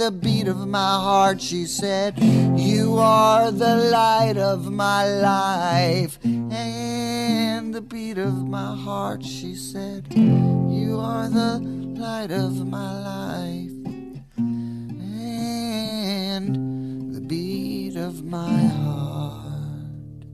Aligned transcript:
the 0.00 0.10
beat 0.10 0.48
of 0.48 0.66
my 0.66 0.94
heart. 1.06 1.42
She 1.42 1.66
said, 1.66 2.18
You 2.56 2.96
are 2.96 3.52
the 3.52 3.76
light 3.92 4.38
of 4.38 4.72
my 4.72 5.04
life 5.04 6.18
and 6.24 7.74
the 7.74 7.82
beat 7.82 8.16
of 8.16 8.48
my 8.48 8.74
heart. 8.74 9.22
She 9.22 9.54
said, 9.54 10.06
You 10.16 10.98
are 10.98 11.28
the 11.28 11.60
light 12.00 12.30
of 12.32 12.66
my 12.66 12.92
life 13.12 13.76
and 16.32 16.48
the 17.14 17.20
beat 17.20 17.96
of 17.96 18.24
my 18.24 18.56
heart. 18.80 20.24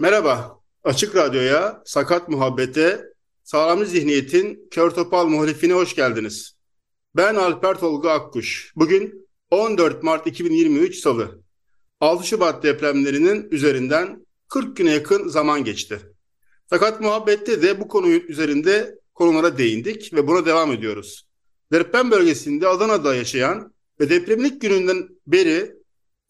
Merhaba, 0.00 0.58
Açık 0.84 1.14
Radyo'ya, 1.14 1.86
Sakat 1.86 2.26
Muhabbet'e, 2.28 3.11
Sağlamcı 3.44 3.90
Zihniyet'in 3.90 4.68
Kör 4.70 4.90
Topal 4.90 5.26
muhalifine 5.26 5.72
hoş 5.72 5.94
geldiniz. 5.94 6.56
Ben 7.16 7.34
Alper 7.34 7.78
Tolga 7.78 8.10
Akkuş. 8.10 8.72
Bugün 8.76 9.28
14 9.50 10.02
Mart 10.02 10.26
2023 10.26 10.96
Salı. 10.96 11.42
6 12.00 12.26
Şubat 12.26 12.62
depremlerinin 12.62 13.50
üzerinden 13.50 14.26
40 14.48 14.76
güne 14.76 14.90
yakın 14.90 15.28
zaman 15.28 15.64
geçti. 15.64 16.00
Sakat 16.70 17.00
Muhabbet'te 17.00 17.62
de 17.62 17.80
bu 17.80 17.88
konu 17.88 18.08
üzerinde 18.08 18.98
konulara 19.14 19.58
değindik 19.58 20.14
ve 20.14 20.26
buna 20.26 20.46
devam 20.46 20.72
ediyoruz. 20.72 21.26
Deprem 21.72 22.10
bölgesinde 22.10 22.68
Adana'da 22.68 23.14
yaşayan 23.14 23.74
ve 24.00 24.10
depremin 24.10 24.44
ilk 24.44 24.60
gününden 24.60 25.08
beri 25.26 25.74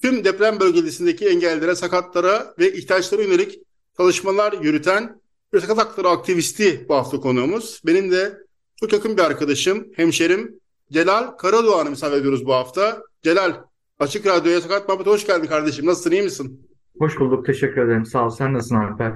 tüm 0.03 0.25
deprem 0.25 0.61
bölgesindeki 0.61 1.29
engellere, 1.29 1.75
sakatlara 1.75 2.55
ve 2.59 2.73
ihtiyaçlara 2.73 3.23
yönelik 3.23 3.59
çalışmalar 3.97 4.53
yürüten 4.53 5.22
sakat 5.61 5.79
hakları 5.79 6.09
aktivisti 6.09 6.87
bu 6.89 6.95
hafta 6.95 7.21
konuğumuz. 7.21 7.83
Benim 7.87 8.11
de 8.11 8.39
çok 8.77 8.93
yakın 8.93 9.17
bir 9.17 9.23
arkadaşım, 9.23 9.87
hemşerim 9.97 10.61
Celal 10.93 11.37
Karadoğan'ı 11.37 11.91
misafir 11.91 12.17
ediyoruz 12.17 12.47
bu 12.47 12.55
hafta. 12.55 13.03
Celal, 13.23 13.55
Açık 13.99 14.27
Radyo'ya 14.27 14.61
Sakat 14.61 14.89
Muhabbet'e 14.89 15.11
hoş 15.11 15.27
geldin 15.27 15.47
kardeşim. 15.47 15.87
Nasılsın, 15.87 16.11
iyi 16.11 16.23
misin? 16.23 16.69
Hoş 16.99 17.21
bulduk. 17.21 17.47
Teşekkür 17.47 17.87
ederim. 17.87 18.07
Sağ 18.07 18.27
ol. 18.27 18.31
Sen 18.31 18.55
nasılsın 18.55 18.77
Alper? 18.77 19.13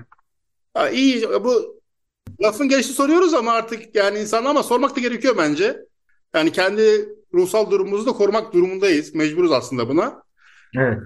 Ha, 0.75 0.91
iyi, 0.91 1.29
bu 1.45 1.81
lafın 2.43 2.69
gelişi 2.69 2.93
soruyoruz 2.93 3.35
ama 3.35 3.53
artık 3.53 3.95
yani 3.95 4.19
insanlar 4.19 4.51
ama 4.51 4.63
sormak 4.63 4.97
da 4.97 5.01
gerekiyor 5.01 5.35
bence. 5.39 5.77
Yani 6.35 6.53
kendi 6.53 7.09
ruhsal 7.35 7.71
durumumuzu 7.71 8.07
da 8.07 8.13
korumak 8.13 8.55
durumundayız. 8.55 9.15
Mecburuz 9.15 9.53
aslında 9.53 9.89
buna. 9.89 10.23
Evet. 10.79 10.99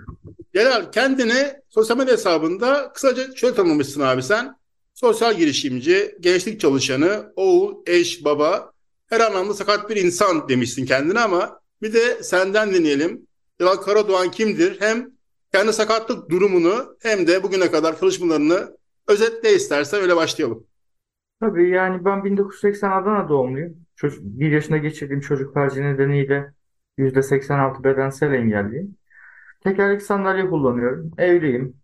Celal 0.55 0.93
kendini 0.93 1.53
sosyal 1.69 1.97
medya 1.97 2.13
hesabında 2.13 2.93
kısaca 2.95 3.37
şöyle 3.37 3.55
tanımlamışsın 3.55 4.01
abi 4.01 4.23
sen. 4.23 4.60
Sosyal 5.01 5.35
girişimci, 5.35 6.17
gençlik 6.21 6.61
çalışanı, 6.61 7.33
oğul, 7.37 7.75
eş, 7.87 8.25
baba, 8.25 8.73
her 9.07 9.21
anlamda 9.21 9.55
sakat 9.55 9.91
bir 9.91 9.97
insan 9.97 10.49
demişsin 10.49 10.87
kendine 10.87 11.21
ama 11.21 11.61
bir 11.83 11.93
de 11.93 12.23
senden 12.23 12.75
dinleyelim. 12.75 13.27
Celal 13.61 13.77
Karadoğan 13.77 14.31
kimdir? 14.31 14.81
Hem 14.81 15.11
kendi 15.53 15.73
sakatlık 15.73 16.31
durumunu 16.31 16.97
hem 17.03 17.27
de 17.27 17.43
bugüne 17.43 17.71
kadar 17.71 18.01
çalışmalarını 18.01 18.77
özetle 19.09 19.55
istersen 19.55 20.01
öyle 20.01 20.17
başlayalım. 20.17 20.67
Tabii 21.41 21.71
yani 21.71 22.05
ben 22.05 22.25
1980 22.25 22.91
Adana 22.91 23.29
doğumluyum. 23.29 23.77
Çocuk, 23.97 24.23
bir 24.23 24.53
yaşında 24.53 24.77
geçirdiğim 24.77 25.21
çocuk 25.21 25.55
felci 25.55 25.83
nedeniyle 25.83 26.53
%86 26.99 27.85
bedensel 27.85 28.33
engelliyim. 28.33 28.97
Tekerlekli 29.65 30.05
sandalye 30.05 30.49
kullanıyorum. 30.49 31.11
Evliyim. 31.19 31.80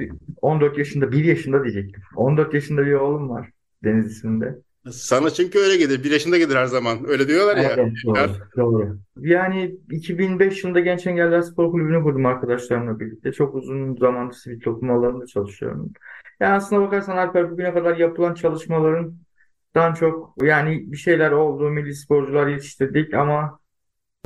Bir- 0.00 0.12
14 0.42 0.78
yaşında, 0.78 1.12
1 1.12 1.24
yaşında 1.24 1.64
diyecektim. 1.64 2.02
14 2.16 2.54
yaşında 2.54 2.86
bir 2.86 2.92
oğlum 2.92 3.30
var. 3.30 3.50
Deniz 3.84 4.06
isminde. 4.06 4.58
Sana 4.90 5.30
çünkü 5.30 5.58
öyle 5.58 5.76
gelir. 5.76 6.04
Bir 6.04 6.10
yaşında 6.10 6.38
gelir 6.38 6.54
her 6.54 6.66
zaman. 6.66 6.98
Öyle 7.08 7.28
diyorlar 7.28 7.56
ya. 7.56 7.70
Evet, 7.76 7.92
doğru, 8.06 8.16
doğru. 8.56 8.98
Yani 9.20 9.76
2005 9.90 10.64
yılında 10.64 10.80
Genç 10.80 11.06
Engelliler 11.06 11.42
Spor 11.42 11.70
Kulübü'nü 11.70 12.02
kurdum 12.02 12.26
arkadaşlarımla 12.26 13.00
birlikte. 13.00 13.32
Çok 13.32 13.54
uzun 13.54 13.96
zamandır 13.96 14.34
sivil 14.34 14.60
toplum 14.60 14.90
alanında 14.90 15.26
çalışıyorum. 15.26 15.92
Yani 16.40 16.52
aslına 16.52 16.80
bakarsan 16.80 17.16
Alper 17.16 17.50
bugüne 17.50 17.74
kadar 17.74 17.96
yapılan 17.96 18.34
çalışmalarından 18.34 19.94
çok 19.94 20.34
yani 20.42 20.92
bir 20.92 20.96
şeyler 20.96 21.30
oldu, 21.30 21.70
milli 21.70 21.94
sporcular 21.94 22.46
yetiştirdik 22.46 23.14
ama 23.14 23.58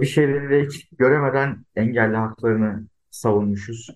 bir 0.00 0.06
şeyleri 0.06 0.50
de 0.50 0.64
hiç 0.64 0.88
göremeden 0.98 1.64
engelli 1.76 2.16
haklarını 2.16 2.86
savunmuşuz. 3.10 3.90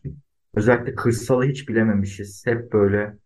Özellikle 0.55 0.95
kırsalı 0.95 1.45
hiç 1.45 1.69
bilememişiz. 1.69 2.47
Hep 2.47 2.73
böyle 2.73 3.17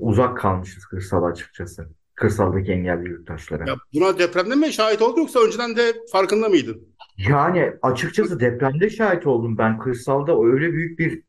uzak 0.00 0.38
kalmışız 0.38 0.86
kırsala 0.86 1.26
açıkçası. 1.26 1.88
Kırsaldaki 2.14 2.72
engelli 2.72 3.08
yurttaşlara. 3.08 3.64
Ya 3.70 3.76
buna 3.94 4.18
depremde 4.18 4.54
mi 4.54 4.72
şahit 4.72 5.02
oldun 5.02 5.20
yoksa 5.20 5.40
önceden 5.40 5.76
de 5.76 5.92
farkında 6.12 6.48
mıydın? 6.48 6.88
Yani 7.28 7.72
açıkçası 7.82 8.40
depremde 8.40 8.90
şahit 8.90 9.26
oldum 9.26 9.58
ben. 9.58 9.78
Kırsalda 9.78 10.42
öyle 10.42 10.72
büyük 10.72 10.98
bir 10.98 11.22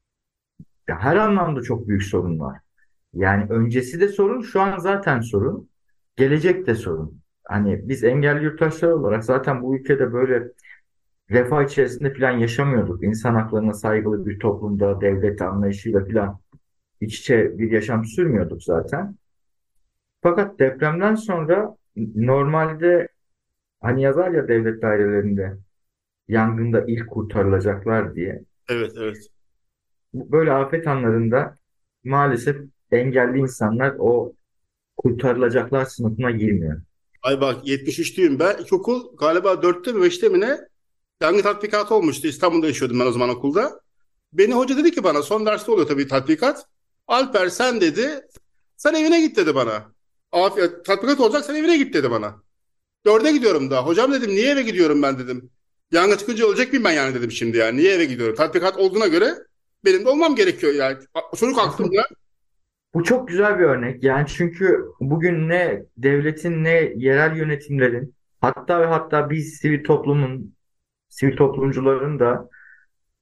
her 0.88 1.16
anlamda 1.16 1.62
çok 1.62 1.88
büyük 1.88 2.04
sorun 2.04 2.40
var. 2.40 2.60
Yani 3.14 3.46
öncesi 3.50 4.00
de 4.00 4.08
sorun, 4.08 4.42
şu 4.42 4.62
an 4.62 4.78
zaten 4.78 5.22
sorun. 5.22 5.70
Gelecek 6.16 6.68
de 6.68 6.76
sorun. 6.76 7.22
Hani 7.44 7.90
biz 7.90 8.04
engelli 8.04 8.44
yurttaşlar 8.44 8.90
olarak 8.90 9.24
zaten 9.24 9.62
bu 9.62 9.78
ülkede 9.78 10.14
böyle 10.14 10.48
refah 11.32 11.64
içerisinde 11.64 12.14
falan 12.14 12.32
yaşamıyorduk. 12.32 13.04
İnsan 13.04 13.36
haklarına 13.36 13.74
saygılı 13.74 14.26
bir 14.26 14.40
toplumda, 14.40 15.02
devlet 15.02 15.42
anlayışıyla 15.42 16.06
falan 16.06 16.40
iç 17.02 17.20
içe 17.20 17.60
bir 17.60 17.72
yaşam 17.72 18.06
sürmüyorduk 18.06 18.64
zaten. 18.64 19.16
Fakat 20.22 20.60
depremden 20.60 21.16
sonra 21.16 21.76
normalde 22.16 23.08
hani 23.82 24.02
yazar 24.02 24.32
ya 24.32 24.48
devlet 24.48 24.82
dairelerinde 24.82 25.58
yangında 26.28 26.86
ilk 26.88 27.10
kurtarılacaklar 27.10 28.16
diye. 28.16 28.44
Evet, 28.70 28.92
evet. 28.98 29.18
Böyle 30.14 30.52
afet 30.52 30.88
anlarında 30.88 31.58
maalesef 32.04 32.58
engelli 32.92 33.40
insanlar 33.40 33.96
o 34.00 34.34
kurtarılacaklar 34.98 35.86
sınıfına 35.86 36.32
girmiyor. 36.32 36.82
Ay 37.24 37.42
bak 37.42 37.68
73'lüyüm 37.68 38.40
ben. 38.40 38.58
İlkokul 38.58 39.18
galiba 39.18 39.62
4'te 39.62 39.92
mi 39.92 40.02
5'te 40.02 40.30
mi 40.30 40.40
ne? 40.40 40.69
Yangın 41.22 41.42
tatbikatı 41.42 41.96
olmuştu. 41.96 42.28
İstanbul'da 42.28 42.68
yaşıyordum 42.68 43.00
ben 43.00 43.06
o 43.06 43.12
zaman 43.12 43.30
okulda. 43.30 43.82
Beni 44.34 44.54
hoca 44.54 44.78
dedi 44.78 44.92
ki 44.92 45.04
bana 45.04 45.22
son 45.22 45.46
derste 45.46 45.72
oluyor 45.72 45.88
tabii 45.88 46.08
tatbikat. 46.08 46.66
Alper 47.08 47.50
sen 47.50 47.82
dedi 47.82 48.22
sen 48.78 48.94
evine 48.94 49.22
git 49.22 49.38
dedi 49.38 49.56
bana. 49.56 49.92
Afiyet, 50.32 50.86
tatbikat 50.86 51.20
olacak 51.20 51.46
sen 51.46 51.56
evine 51.56 51.78
git 51.78 51.94
dedi 51.94 52.12
bana. 52.12 52.36
Dörde 53.06 53.32
gidiyorum 53.32 53.72
daha. 53.72 53.86
Hocam 53.86 54.12
dedim 54.12 54.30
niye 54.30 54.52
eve 54.52 54.62
gidiyorum 54.62 55.02
ben 55.02 55.20
dedim. 55.20 55.50
Yangın 55.92 56.18
çıkınca 56.18 56.48
ölecek 56.48 56.74
miyim 56.74 56.84
ben 56.84 56.92
yani 56.92 57.16
dedim 57.16 57.32
şimdi 57.32 57.58
yani. 57.58 57.78
Niye 57.78 57.94
eve 57.94 58.06
gidiyorum? 58.06 58.36
Tatbikat 58.36 58.78
olduğuna 58.78 59.08
göre 59.08 59.34
benim 59.86 60.06
de 60.06 60.10
olmam 60.10 60.36
gerekiyor 60.36 60.74
yani. 60.74 60.98
Çocuk 61.40 61.60
aklımda. 61.60 62.02
Bu 62.94 63.04
çok 63.04 63.28
güzel 63.28 63.60
bir 63.60 63.64
örnek. 63.64 64.04
Yani 64.04 64.28
çünkü 64.28 64.86
bugün 65.00 65.50
ne 65.50 65.84
devletin 65.98 66.64
ne 66.64 66.94
yerel 66.96 67.38
yönetimlerin 67.38 68.16
hatta 68.42 68.82
ve 68.82 68.86
hatta 68.86 69.30
biz 69.30 69.58
sivil 69.58 69.84
toplumun 69.84 70.54
sivil 71.10 71.38
toplumcuların 71.38 72.20
da 72.20 72.50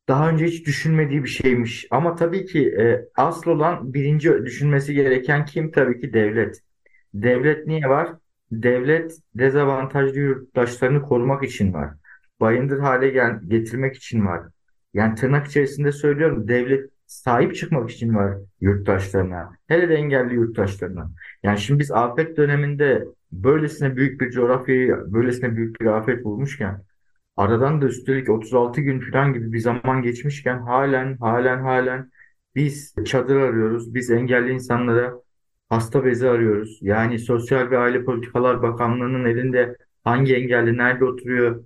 daha 0.08 0.30
önce 0.30 0.46
hiç 0.46 0.68
düşünmediği 0.68 1.24
bir 1.24 1.30
şeymiş. 1.30 1.88
Ama 1.92 2.16
tabii 2.16 2.46
ki 2.46 2.70
e, 2.80 3.06
asıl 3.16 3.52
olan 3.52 3.94
birinci 3.94 4.46
düşünmesi 4.46 4.94
gereken 4.94 5.46
kim? 5.46 5.72
Tabii 5.72 6.02
ki 6.02 6.14
devlet. 6.14 6.62
Devlet 7.14 7.68
niye 7.68 7.90
var? 7.90 8.10
Devlet 8.52 9.18
dezavantajlı 9.36 10.20
yurttaşlarını 10.20 11.02
korumak 11.02 11.44
için 11.44 11.74
var. 11.74 11.90
Bayındır 12.40 12.80
hale 12.80 13.10
gel 13.10 13.40
getirmek 13.48 13.96
için 13.96 14.26
var. 14.26 14.42
Yani 14.94 15.16
tırnak 15.16 15.48
içerisinde 15.48 15.92
söylüyorum 15.92 16.48
devlet 16.48 16.90
sahip 17.06 17.56
çıkmak 17.56 17.90
için 17.90 18.16
var 18.16 18.38
yurttaşlarına. 18.62 19.52
Hele 19.68 19.90
de 19.90 19.96
engelli 19.96 20.34
yurttaşlarına. 20.34 21.12
Yani 21.44 21.60
şimdi 21.60 21.80
biz 21.80 21.92
afet 21.92 22.38
döneminde 22.38 23.06
böylesine 23.32 23.96
büyük 23.96 24.22
bir 24.22 24.32
coğrafyayı, 24.32 24.98
böylesine 25.08 25.56
büyük 25.56 25.82
bir 25.82 25.86
afet 25.86 26.24
bulmuşken 26.24 26.84
aradan 27.38 27.82
da 27.82 27.86
üstelik 27.86 28.30
36 28.30 28.82
gün 28.82 29.00
falan 29.12 29.34
gibi 29.34 29.54
bir 29.54 29.60
zaman 29.60 30.02
geçmişken 30.02 30.60
halen 30.60 31.18
halen 31.18 31.62
halen 31.62 32.12
biz 32.56 32.96
çadır 33.06 33.36
arıyoruz. 33.36 33.94
Biz 33.94 34.12
engelli 34.12 34.52
insanlara 34.52 35.14
hasta 35.70 36.06
bezi 36.06 36.30
arıyoruz. 36.30 36.80
Yani 36.82 37.20
Sosyal 37.20 37.72
ve 37.72 37.78
Aile 37.78 38.04
Politikalar 38.04 38.62
Bakanlığı'nın 38.62 39.26
elinde 39.26 39.78
hangi 40.04 40.36
engelli 40.36 40.78
nerede 40.78 41.06
oturuyor 41.06 41.66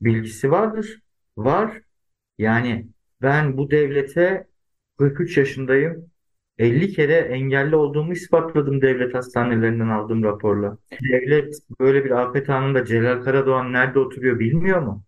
bilgisi 0.00 0.50
vardır. 0.50 1.00
Var. 1.36 1.82
Yani 2.38 2.88
ben 3.22 3.56
bu 3.56 3.70
devlete 3.70 4.46
43 4.98 5.36
yaşındayım. 5.36 6.12
50 6.58 6.92
kere 6.92 7.14
engelli 7.14 7.76
olduğumu 7.76 8.12
ispatladım 8.12 8.82
devlet 8.82 9.14
hastanelerinden 9.14 9.88
aldığım 9.88 10.22
raporla. 10.24 10.78
Devlet 11.12 11.54
böyle 11.80 12.04
bir 12.04 12.10
afet 12.10 12.50
anında 12.50 12.84
Celal 12.84 13.22
Karadoğan 13.22 13.72
nerede 13.72 13.98
oturuyor 13.98 14.38
bilmiyor 14.38 14.82
mu? 14.82 15.04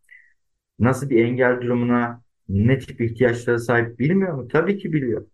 Nasıl 0.78 1.10
bir 1.10 1.24
engel 1.24 1.60
durumuna, 1.60 2.22
ne 2.48 2.78
tip 2.78 3.00
ihtiyaçlara 3.00 3.58
sahip 3.58 3.98
bilmiyor 3.98 4.34
mu? 4.34 4.48
Tabii 4.48 4.78
ki 4.78 4.92
biliyor. 4.92 5.26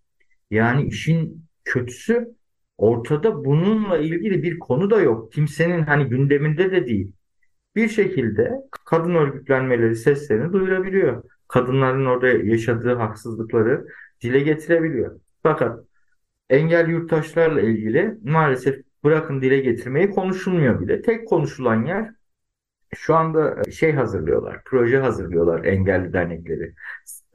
Yani 0.50 0.86
işin 0.86 1.44
kötüsü 1.64 2.28
ortada 2.78 3.44
bununla 3.44 3.98
ilgili 3.98 4.42
bir 4.42 4.58
konu 4.58 4.90
da 4.90 5.00
yok. 5.00 5.32
Kimsenin 5.32 5.82
hani 5.82 6.04
gündeminde 6.04 6.72
de 6.72 6.86
değil. 6.86 7.12
Bir 7.76 7.88
şekilde 7.88 8.52
kadın 8.84 9.14
örgütlenmeleri 9.14 9.96
seslerini 9.96 10.52
duyurabiliyor. 10.52 11.22
Kadınların 11.48 12.06
orada 12.06 12.28
yaşadığı 12.28 12.94
haksızlıkları 12.94 13.86
dile 14.22 14.40
getirebiliyor. 14.40 15.20
Fakat 15.42 15.80
engel 16.50 16.88
yurttaşlarla 16.88 17.60
ilgili 17.60 18.14
maalesef 18.22 18.82
bırakın 19.04 19.42
dile 19.42 19.58
getirmeyi 19.60 20.10
konuşulmuyor 20.10 20.80
bile. 20.80 21.02
Tek 21.02 21.28
konuşulan 21.28 21.84
yer 21.86 22.10
şu 22.96 23.14
anda 23.16 23.64
şey 23.70 23.92
hazırlıyorlar, 23.92 24.60
proje 24.64 24.98
hazırlıyorlar 24.98 25.64
engelli 25.64 26.12
dernekleri. 26.12 26.74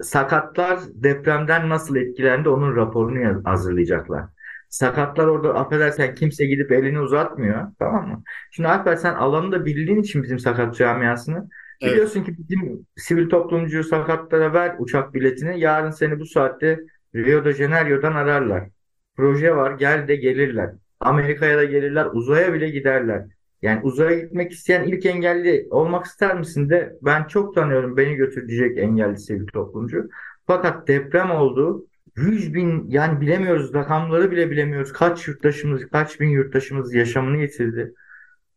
Sakatlar 0.01 0.79
depremden 0.93 1.69
nasıl 1.69 1.95
etkilendi 1.95 2.49
onun 2.49 2.75
raporunu 2.75 3.41
hazırlayacaklar. 3.45 4.25
Sakatlar 4.69 5.27
orada 5.27 5.53
affedersen 5.55 6.15
kimse 6.15 6.45
gidip 6.45 6.71
elini 6.71 6.99
uzatmıyor. 6.99 7.67
Tamam 7.79 8.07
mı? 8.07 8.23
Şimdi 8.51 8.69
Alper 8.69 8.95
sen 8.95 9.13
alanı 9.13 9.51
da 9.51 9.65
bildiğin 9.65 10.01
için 10.01 10.23
bizim 10.23 10.39
sakat 10.39 10.75
camiasını 10.77 11.49
Evet. 11.81 11.93
biliyorsun 11.93 12.23
ki 12.23 12.35
bizim 12.37 12.87
sivil 12.97 13.29
toplumcu 13.29 13.83
sakatlara 13.83 14.53
ver 14.53 14.75
uçak 14.79 15.13
biletini. 15.13 15.59
Yarın 15.59 15.91
seni 15.91 16.19
bu 16.19 16.25
saatte 16.25 16.79
Rio 17.15 17.45
de 17.45 17.53
Janeiro'dan 17.53 18.13
ararlar. 18.15 18.69
Proje 19.15 19.55
var 19.55 19.71
gel 19.71 20.07
de 20.07 20.15
gelirler. 20.15 20.69
Amerika'ya 20.99 21.57
da 21.57 21.63
gelirler 21.63 22.05
uzaya 22.13 22.53
bile 22.53 22.69
giderler. 22.69 23.25
Yani 23.61 23.81
uzaya 23.83 24.19
gitmek 24.19 24.51
isteyen 24.51 24.83
ilk 24.83 25.05
engelli 25.05 25.67
olmak 25.69 26.05
ister 26.05 26.39
misin 26.39 26.69
de 26.69 26.97
ben 27.01 27.23
çok 27.23 27.55
tanıyorum 27.55 27.97
beni 27.97 28.15
götür 28.15 28.47
diyecek 28.47 28.77
engelli 28.77 29.17
sivil 29.17 29.47
toplumcu. 29.47 30.09
Fakat 30.47 30.87
deprem 30.87 31.31
oldu. 31.31 31.85
100 32.15 32.53
bin 32.53 32.89
yani 32.89 33.21
bilemiyoruz 33.21 33.73
rakamları 33.73 34.31
bile 34.31 34.51
bilemiyoruz. 34.51 34.93
Kaç 34.93 35.27
yurttaşımız 35.27 35.89
kaç 35.89 36.19
bin 36.19 36.29
yurttaşımız 36.29 36.93
yaşamını 36.93 37.37
yitirdi. 37.37 37.93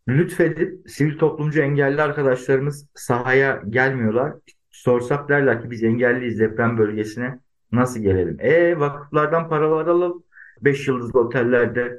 Lütfedip 0.09 0.91
sivil 0.91 1.19
toplumcu 1.19 1.61
engelli 1.61 2.03
arkadaşlarımız 2.03 2.87
sahaya 2.95 3.62
gelmiyorlar. 3.69 4.33
Sorsak 4.71 5.29
derler 5.29 5.62
ki 5.62 5.71
biz 5.71 5.85
engelliyiz 5.85 6.41
deprem 6.41 6.79
bölgesine 6.79 7.39
nasıl 7.73 8.00
gelelim? 8.00 8.37
E 8.41 8.79
vakıflardan 8.81 9.49
paralar 9.49 9.87
alıp 9.87 10.25
5 10.61 10.89
yıldızlı 10.89 11.21
otellerde 11.21 11.99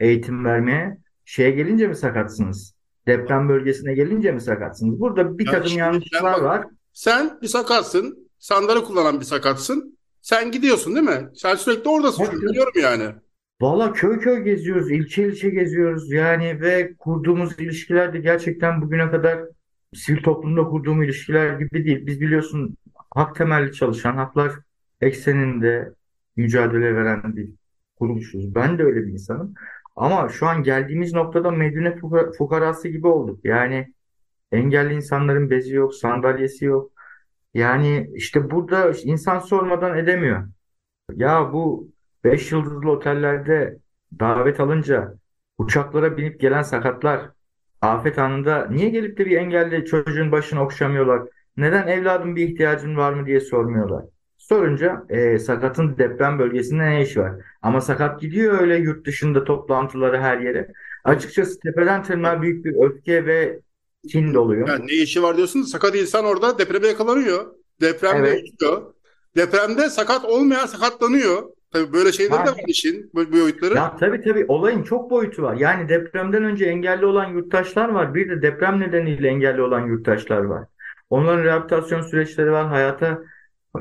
eğitim 0.00 0.44
vermeye 0.44 0.98
şeye 1.26 1.50
gelince 1.50 1.88
mi 1.88 1.96
sakatsınız? 1.96 2.74
Deprem 3.06 3.48
bölgesine 3.48 3.94
gelince 3.94 4.32
mi 4.32 4.40
sakatsınız? 4.40 5.00
Burada 5.00 5.38
bir 5.38 5.46
Ya 5.46 5.52
takım 5.52 5.78
yanlışlar 5.78 6.22
bak- 6.22 6.42
var. 6.42 6.64
Sen 6.92 7.38
bir 7.42 7.46
sakatsın. 7.46 8.28
Sandalye 8.38 8.82
kullanan 8.84 9.20
bir 9.20 9.24
sakatsın. 9.24 9.98
Sen 10.22 10.50
gidiyorsun 10.52 10.94
değil 10.94 11.06
mi? 11.06 11.28
Sen 11.34 11.54
sürekli 11.54 11.88
oradasın 11.90 12.24
çünkü 12.24 12.46
biliyorum 12.46 12.72
yani. 12.82 13.04
Valla 13.60 13.92
köy 13.92 14.18
köy 14.18 14.42
geziyoruz, 14.42 14.90
ilçe 14.90 15.26
ilçe 15.28 15.50
geziyoruz 15.50 16.12
yani 16.12 16.60
ve 16.60 16.94
kurduğumuz 16.98 17.58
ilişkiler 17.60 18.12
de 18.12 18.18
gerçekten 18.18 18.82
bugüne 18.82 19.10
kadar 19.10 19.40
sivil 19.94 20.22
toplumda 20.22 20.64
kurduğum 20.64 21.02
ilişkiler 21.02 21.58
gibi 21.58 21.84
değil. 21.84 22.06
Biz 22.06 22.20
biliyorsun 22.20 22.76
hak 23.14 23.36
temelli 23.36 23.72
çalışan, 23.72 24.16
haklar 24.16 24.52
ekseninde 25.00 25.92
mücadele 26.36 26.94
veren 26.94 27.36
bir 27.36 27.48
kuruluşuz. 27.98 28.54
Ben 28.54 28.78
de 28.78 28.82
öyle 28.82 29.06
bir 29.06 29.12
insanım. 29.12 29.54
Ama 29.96 30.28
şu 30.28 30.46
an 30.46 30.62
geldiğimiz 30.62 31.12
noktada 31.14 31.50
Medine 31.50 31.88
fuka- 31.88 32.32
fukarası 32.38 32.88
gibi 32.88 33.06
olduk. 33.06 33.44
Yani 33.44 33.94
engelli 34.52 34.94
insanların 34.94 35.50
bezi 35.50 35.74
yok, 35.74 35.94
sandalyesi 35.94 36.64
yok. 36.64 36.92
Yani 37.54 38.10
işte 38.14 38.50
burada 38.50 38.92
insan 39.04 39.38
sormadan 39.38 39.98
edemiyor. 39.98 40.48
Ya 41.16 41.52
bu 41.52 41.92
5 42.24 42.52
yıldızlı 42.52 42.90
otellerde 42.90 43.78
davet 44.20 44.60
alınca 44.60 45.14
uçaklara 45.58 46.16
binip 46.16 46.40
gelen 46.40 46.62
sakatlar 46.62 47.30
afet 47.80 48.18
anında 48.18 48.66
niye 48.70 48.88
gelip 48.90 49.18
de 49.18 49.26
bir 49.26 49.36
engelli 49.38 49.84
çocuğun 49.84 50.32
başını 50.32 50.62
okşamıyorlar? 50.62 51.28
Neden 51.56 51.86
evladım 51.88 52.36
bir 52.36 52.48
ihtiyacın 52.48 52.96
var 52.96 53.12
mı 53.12 53.26
diye 53.26 53.40
sormuyorlar. 53.40 54.04
Sorunca 54.48 55.04
e, 55.08 55.38
sakatın 55.38 55.98
deprem 55.98 56.38
bölgesinde 56.38 56.86
ne 56.86 57.02
işi 57.02 57.20
var? 57.20 57.32
Ama 57.62 57.80
sakat 57.80 58.20
gidiyor 58.20 58.60
öyle 58.60 58.76
yurt 58.76 59.06
dışında 59.06 59.44
toplantıları 59.44 60.18
her 60.20 60.38
yere. 60.38 60.68
Açıkçası 61.04 61.60
tepeden 61.60 62.02
tırnağa 62.02 62.42
büyük 62.42 62.64
bir 62.64 62.74
öfke 62.74 63.26
ve 63.26 63.58
kin 64.12 64.34
doluyor. 64.34 64.68
Yani 64.68 64.86
ne 64.86 64.92
işi 64.92 65.22
var 65.22 65.36
diyorsun 65.36 65.62
sakat 65.62 65.96
insan 65.96 66.24
orada 66.24 66.58
depreme 66.58 66.86
yakalanıyor. 66.86 67.46
Depremde 67.80 68.28
Evet. 68.28 68.40
yaşıyor. 68.60 68.82
Depremde 69.36 69.90
sakat 69.90 70.24
olmayan 70.24 70.66
sakatlanıyor. 70.66 71.42
Tabii 71.72 71.92
böyle 71.92 72.12
şeyleri 72.12 72.46
de 72.46 72.50
var 72.50 72.60
işin, 72.66 73.10
bu 73.14 73.32
boyutları. 73.32 73.74
Ya 73.74 73.96
tabii 73.96 74.20
tabii 74.20 74.44
olayın 74.48 74.82
çok 74.82 75.10
boyutu 75.10 75.42
var. 75.42 75.54
Yani 75.54 75.88
depremden 75.88 76.44
önce 76.44 76.64
engelli 76.64 77.06
olan 77.06 77.28
yurttaşlar 77.28 77.88
var. 77.88 78.14
Bir 78.14 78.30
de 78.30 78.42
deprem 78.42 78.80
nedeniyle 78.80 79.28
engelli 79.28 79.62
olan 79.62 79.86
yurttaşlar 79.86 80.40
var. 80.40 80.64
Onların 81.10 81.44
rehabilitasyon 81.44 82.02
süreçleri 82.02 82.52
var. 82.52 82.66
Hayata 82.66 83.18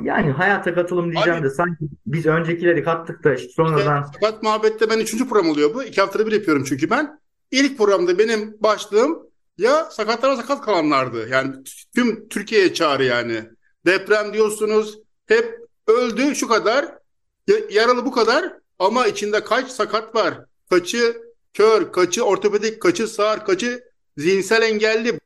yani 0.03 0.31
hayata 0.31 0.75
katılım 0.75 1.11
diyeceğim 1.11 1.39
Abi- 1.39 1.45
de 1.45 1.49
sanki 1.49 1.85
biz 2.05 2.25
öncekileri 2.25 2.83
kattık 2.83 3.23
da 3.23 3.33
işte 3.33 3.47
İşte 3.47 3.53
sonradan 3.63 4.03
Sakat 4.03 4.43
Muhabbet'te 4.43 4.89
ben 4.89 4.99
üçüncü 4.99 5.29
program 5.29 5.49
oluyor 5.49 5.73
bu. 5.73 5.83
İki 5.83 6.01
haftada 6.01 6.27
bir 6.27 6.31
yapıyorum 6.31 6.63
çünkü 6.67 6.89
ben. 6.89 7.19
İlk 7.51 7.77
programda 7.77 8.19
benim 8.19 8.57
başlığım 8.59 9.19
ya 9.57 9.85
sakatlara 9.91 10.35
sakat 10.35 10.61
kalanlardı. 10.61 11.29
Yani 11.29 11.53
tüm 11.95 12.27
Türkiye'ye 12.29 12.73
çağrı 12.73 13.03
yani. 13.03 13.43
Deprem 13.85 14.33
diyorsunuz 14.33 14.99
hep 15.27 15.59
öldü 15.87 16.35
şu 16.35 16.47
kadar, 16.47 16.85
ya- 17.47 17.55
yaralı 17.71 18.05
bu 18.05 18.11
kadar 18.11 18.53
ama 18.79 19.07
içinde 19.07 19.43
kaç 19.43 19.69
sakat 19.69 20.15
var? 20.15 20.33
Kaçı 20.69 21.17
kör, 21.53 21.91
kaçı 21.91 22.23
ortopedik, 22.23 22.81
kaçı 22.81 23.07
sağır, 23.07 23.39
kaçı 23.39 23.83
zihinsel 24.17 24.61
engelli. 24.61 25.19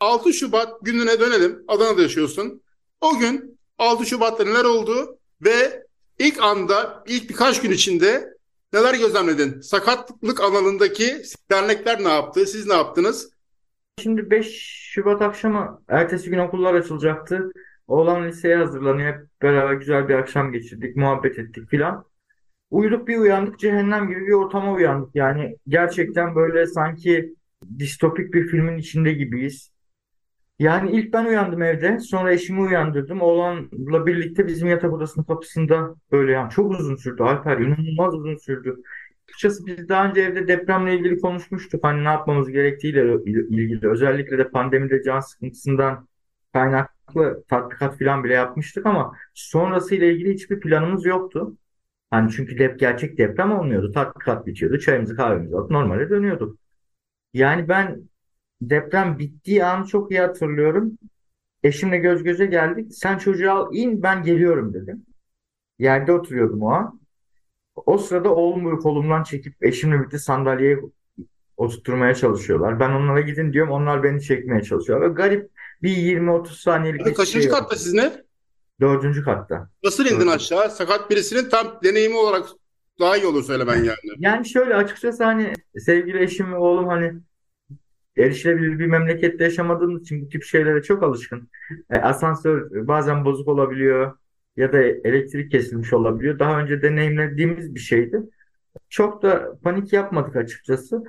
6 0.00 0.32
Şubat 0.32 0.68
gününe 0.82 1.20
dönelim. 1.20 1.64
Adana'da 1.68 2.02
yaşıyorsun. 2.02 2.62
O 3.00 3.18
gün 3.18 3.55
6 3.78 4.06
Şubat'ta 4.06 4.44
neler 4.44 4.64
oldu 4.64 5.18
ve 5.44 5.86
ilk 6.18 6.42
anda 6.42 7.04
ilk 7.06 7.30
birkaç 7.30 7.62
gün 7.62 7.70
içinde 7.70 8.36
neler 8.72 8.94
gözlemledin? 8.94 9.60
Sakatlık 9.60 10.40
alanındaki 10.40 11.22
dernekler 11.50 12.04
ne 12.04 12.08
yaptı? 12.08 12.46
Siz 12.46 12.66
ne 12.66 12.74
yaptınız? 12.74 13.30
Şimdi 14.02 14.30
5 14.30 14.46
Şubat 14.92 15.22
akşamı 15.22 15.82
ertesi 15.88 16.30
gün 16.30 16.38
okullar 16.38 16.74
açılacaktı. 16.74 17.52
Oğlan 17.86 18.28
liseye 18.28 18.56
hazırlanıyor. 18.56 19.14
Hep 19.14 19.42
beraber 19.42 19.72
güzel 19.74 20.08
bir 20.08 20.14
akşam 20.14 20.52
geçirdik, 20.52 20.96
muhabbet 20.96 21.38
ettik 21.38 21.70
filan. 21.70 22.04
Uyuduk 22.70 23.08
bir 23.08 23.16
uyandık 23.16 23.58
cehennem 23.58 24.08
gibi 24.08 24.26
bir 24.26 24.32
ortama 24.32 24.72
uyandık. 24.72 25.14
Yani 25.14 25.56
gerçekten 25.68 26.34
böyle 26.34 26.66
sanki 26.66 27.34
distopik 27.78 28.34
bir 28.34 28.48
filmin 28.48 28.78
içinde 28.78 29.12
gibiyiz. 29.12 29.70
Yani 30.58 30.90
ilk 30.92 31.12
ben 31.12 31.24
uyandım 31.24 31.62
evde. 31.62 32.00
Sonra 32.00 32.32
eşimi 32.32 32.60
uyandırdım. 32.60 33.20
Oğlanla 33.22 34.06
birlikte 34.06 34.46
bizim 34.46 34.68
yatak 34.68 34.92
odasının 34.92 35.24
kapısında 35.24 35.94
böyle 36.12 36.32
yani 36.32 36.50
çok 36.50 36.70
uzun 36.70 36.96
sürdü 36.96 37.22
Alper. 37.22 37.58
inanılmaz 37.58 38.14
uzun 38.14 38.36
sürdü. 38.36 38.76
Açıkçası 39.28 39.66
biz 39.66 39.88
daha 39.88 40.08
önce 40.08 40.20
evde 40.20 40.48
depremle 40.48 40.94
ilgili 40.94 41.20
konuşmuştuk. 41.20 41.84
Hani 41.84 42.04
ne 42.04 42.08
yapmamız 42.08 42.48
gerektiğiyle 42.50 43.14
ilgili. 43.24 43.88
Özellikle 43.90 44.38
de 44.38 44.48
pandemide 44.48 45.02
can 45.02 45.20
sıkıntısından 45.20 46.08
kaynaklı 46.52 47.44
tatbikat 47.48 47.98
falan 47.98 48.24
bile 48.24 48.34
yapmıştık 48.34 48.86
ama 48.86 49.12
sonrasıyla 49.34 50.06
ilgili 50.06 50.34
hiçbir 50.34 50.60
planımız 50.60 51.06
yoktu. 51.06 51.56
Hani 52.10 52.30
çünkü 52.32 52.58
dep 52.58 52.80
gerçek 52.80 53.18
deprem 53.18 53.52
olmuyordu. 53.52 53.92
Tatbikat 53.92 54.46
bitiyordu. 54.46 54.78
Çayımızı 54.78 55.16
kahvemizi 55.16 55.56
alıp 55.56 55.70
normale 55.70 56.10
dönüyorduk. 56.10 56.58
Yani 57.34 57.68
ben 57.68 58.08
deprem 58.62 59.18
bittiği 59.18 59.64
anı 59.64 59.86
çok 59.86 60.10
iyi 60.10 60.20
hatırlıyorum. 60.20 60.98
Eşimle 61.62 61.98
göz 61.98 62.22
göze 62.22 62.46
geldik. 62.46 62.94
Sen 62.94 63.18
çocuğu 63.18 63.52
al 63.52 63.74
in 63.74 64.02
ben 64.02 64.22
geliyorum 64.22 64.74
dedim. 64.74 65.06
yerde 65.78 66.12
oturuyordum 66.12 66.62
o 66.62 66.68
an. 66.70 67.00
O 67.86 67.98
sırada 67.98 68.34
oğlumu 68.34 68.78
kolumdan 68.78 69.22
çekip 69.22 69.64
eşimle 69.64 69.98
birlikte 69.98 70.18
sandalyeye 70.18 70.78
oturtmaya 71.56 72.14
çalışıyorlar. 72.14 72.80
Ben 72.80 72.90
onlara 72.90 73.20
gidin 73.20 73.52
diyorum. 73.52 73.72
Onlar 73.72 74.02
beni 74.02 74.22
çekmeye 74.22 74.62
çalışıyor. 74.62 75.00
Ve 75.00 75.08
garip 75.08 75.50
bir 75.82 75.96
20-30 75.96 76.62
saniyelik 76.62 77.06
bir 77.06 77.14
kaçıncı 77.14 77.42
şey 77.42 77.50
katta 77.50 77.76
sizin 77.76 77.98
ev? 77.98 78.10
Dördüncü 78.80 79.24
katta. 79.24 79.70
Nasıl 79.84 80.04
indin 80.04 80.14
Dördüncü. 80.14 80.30
aşağı? 80.30 80.70
Sakat 80.70 81.10
birisinin 81.10 81.48
tam 81.48 81.66
deneyimi 81.84 82.16
olarak 82.16 82.46
daha 83.00 83.16
iyi 83.16 83.26
olur 83.26 83.44
söylemen 83.44 83.76
yani. 83.76 83.96
Yani 84.18 84.48
şöyle 84.48 84.74
açıkçası 84.74 85.24
hani 85.24 85.52
sevgili 85.78 86.22
eşim 86.22 86.52
ve 86.52 86.56
oğlum 86.56 86.86
hani 86.86 87.12
erişilebilir 88.16 88.78
bir 88.78 88.86
memlekette 88.86 89.44
yaşamadığımız 89.44 90.02
için 90.02 90.22
bu 90.22 90.28
tip 90.28 90.44
şeylere 90.44 90.82
çok 90.82 91.02
alışkın. 91.02 91.48
E, 91.90 91.98
asansör 91.98 92.86
bazen 92.88 93.24
bozuk 93.24 93.48
olabiliyor 93.48 94.12
ya 94.56 94.72
da 94.72 94.82
elektrik 94.82 95.50
kesilmiş 95.50 95.92
olabiliyor. 95.92 96.38
Daha 96.38 96.60
önce 96.60 96.82
deneyimlediğimiz 96.82 97.74
bir 97.74 97.80
şeydi. 97.80 98.22
Çok 98.88 99.22
da 99.22 99.58
panik 99.62 99.92
yapmadık 99.92 100.36
açıkçası. 100.36 101.04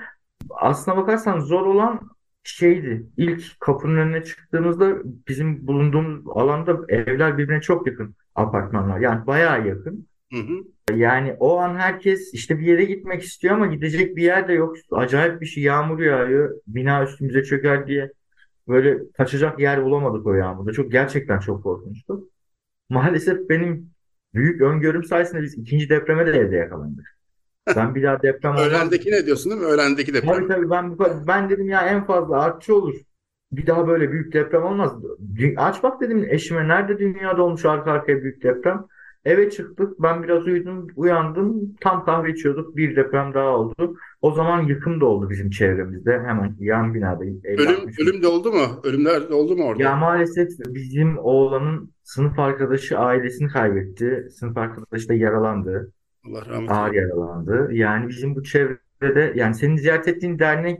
Aslına 0.50 0.98
bakarsan 0.98 1.40
zor 1.40 1.66
olan 1.66 2.10
şeydi. 2.44 3.06
İlk 3.18 3.60
kapının 3.60 3.98
önüne 3.98 4.24
çıktığımızda 4.24 4.96
bizim 5.28 5.68
bulunduğumuz 5.68 6.22
alanda 6.28 6.78
evler 6.90 7.38
birbirine 7.38 7.62
çok 7.62 7.88
yakın 7.88 8.16
apartmanlar. 8.36 9.00
Yani 9.00 9.28
bayağı 9.28 9.68
yakın. 9.68 10.08
Hı 10.34 10.40
hı. 10.40 10.64
Yani 10.98 11.36
o 11.40 11.58
an 11.58 11.76
herkes 11.76 12.34
işte 12.34 12.60
bir 12.60 12.66
yere 12.66 12.86
gitmek 12.86 13.24
istiyor 13.24 13.56
ama 13.56 13.68
gidecek 13.68 14.16
bir 14.16 14.24
yer 14.24 14.48
de 14.48 14.54
yok. 14.54 14.76
Acayip 14.92 15.42
bir 15.42 15.46
şey 15.46 15.64
yağmur 15.64 16.00
yağıyor. 16.00 16.56
Bina 16.68 17.04
üstümüze 17.04 17.44
çöker 17.44 17.88
diye 17.88 18.12
böyle 18.68 19.12
kaçacak 19.18 19.60
yer 19.60 19.84
bulamadık 19.86 20.26
o 20.28 20.34
yağmurda. 20.34 20.72
Çok 20.72 20.92
gerçekten 20.92 21.40
çok 21.40 21.64
korkunçtu. 21.64 22.30
Maalesef 22.90 23.50
benim 23.50 23.90
büyük 24.34 24.62
öngörüm 24.62 25.04
sayesinde 25.04 25.42
biz 25.42 25.58
ikinci 25.58 25.90
depreme 25.90 26.28
de 26.28 26.32
evde 26.32 26.56
yakalandık. 26.56 27.18
Ben 27.76 27.96
bir 27.96 28.04
daha 28.04 28.22
deprem. 28.22 28.56
Öğlendeki 28.58 29.12
ne 29.12 29.26
diyorsun 29.26 29.52
değil 29.52 29.62
mi? 29.62 29.68
Öğlendeki 29.68 30.14
deprem. 30.14 30.34
Tabii 30.34 30.48
tabii 30.48 30.70
ben 30.70 30.98
bu- 31.00 31.28
ben 31.28 31.50
dedim 31.50 31.70
ya 31.70 31.82
en 31.82 32.06
fazla 32.06 32.42
artçı 32.42 32.76
olur. 32.76 32.96
Bir 33.52 33.68
daha 33.68 33.88
böyle 33.88 34.12
büyük 34.12 34.34
deprem 34.34 34.64
olmaz. 34.64 34.94
Aç 35.58 35.84
bak 35.84 36.02
dedim 36.02 36.28
eşime 36.30 36.68
nerede 36.68 37.00
dünyada 37.00 37.44
olmuş 37.44 37.66
arka 37.66 37.92
arkaya 37.92 38.24
büyük 38.24 38.44
deprem. 38.44 38.86
Eve 39.28 39.50
çıktık. 39.50 40.02
Ben 40.02 40.24
biraz 40.24 40.48
uyudum, 40.48 40.88
uyandım. 40.96 41.76
Tam 41.82 42.06
kahve 42.06 42.32
içiyorduk. 42.32 42.78
Bir 42.78 42.96
deprem 42.96 43.34
daha 43.34 43.48
oldu. 43.58 43.96
O 44.22 44.32
zaman 44.32 44.62
yıkım 44.64 45.02
da 45.02 45.06
oldu 45.06 45.30
bizim 45.30 45.50
çevremizde. 45.50 46.12
Hemen 46.12 46.56
yan 46.60 46.94
binada. 46.94 47.24
Ölüm, 47.24 47.78
ölüm 48.02 48.22
de 48.24 48.28
oldu 48.28 48.52
mu? 48.52 48.82
Ölümler 48.84 49.30
de 49.30 49.34
oldu 49.34 49.56
mu 49.58 49.64
orada? 49.64 49.84
Ya 49.84 49.96
maalesef 49.96 50.50
bizim 50.68 51.18
oğlanın 51.18 51.92
sınıf 52.04 52.40
arkadaşı 52.40 52.98
ailesini 53.00 53.48
kaybetti. 53.48 54.28
Sınıf 54.32 54.58
arkadaşı 54.58 55.10
da 55.10 55.14
yaralandı. 55.14 55.92
Allah 56.28 56.46
rahmet 56.46 56.72
Ağır 56.72 56.94
yaralandı. 56.94 57.70
Yani 57.72 58.08
bizim 58.10 58.36
bu 58.36 58.44
çevrede 58.44 59.34
yani 59.36 59.56
senin 59.56 59.78
ziyaret 59.78 60.08
ettiğin 60.08 60.40
dernek 60.40 60.80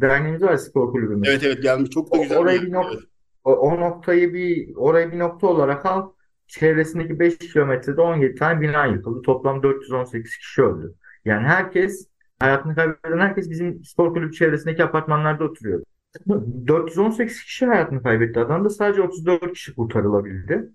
derneğimiz 0.00 0.42
var 0.42 0.56
spor 0.56 0.92
kulübümüz. 0.92 1.28
Evet 1.28 1.42
evet 1.44 1.62
gelmiş. 1.62 1.90
Çok 1.90 2.12
da 2.14 2.18
O- 2.18 2.22
güzel 2.22 2.38
orayı 2.38 2.60
bir 2.62 2.66
bir 2.66 2.72
yer. 2.72 2.78
nok- 2.80 2.90
Evet. 2.92 3.02
O, 3.44 3.52
o 3.52 3.80
noktayı 3.80 4.34
bir 4.34 4.74
orayı 4.76 5.12
bir 5.12 5.18
nokta 5.18 5.46
olarak 5.46 5.86
al. 5.86 6.10
Çevresindeki 6.46 7.18
5 7.18 7.38
kilometrede 7.38 8.00
17 8.00 8.34
tane 8.34 8.60
bina 8.60 8.86
yıkıldı. 8.86 9.22
Toplam 9.22 9.62
418 9.62 10.36
kişi 10.36 10.62
öldü. 10.62 10.94
Yani 11.24 11.46
herkes 11.46 12.08
hayatını 12.38 12.74
kaybeden 12.74 13.18
herkes 13.18 13.50
bizim 13.50 13.84
spor 13.84 14.14
kulübü 14.14 14.32
çevresindeki 14.32 14.84
apartmanlarda 14.84 15.44
oturuyordu. 15.44 15.84
418 16.66 17.42
kişi 17.42 17.66
hayatını 17.66 18.02
kaybetti. 18.02 18.40
Adamda 18.40 18.70
sadece 18.70 19.02
34 19.02 19.52
kişi 19.52 19.74
kurtarılabildi. 19.74 20.68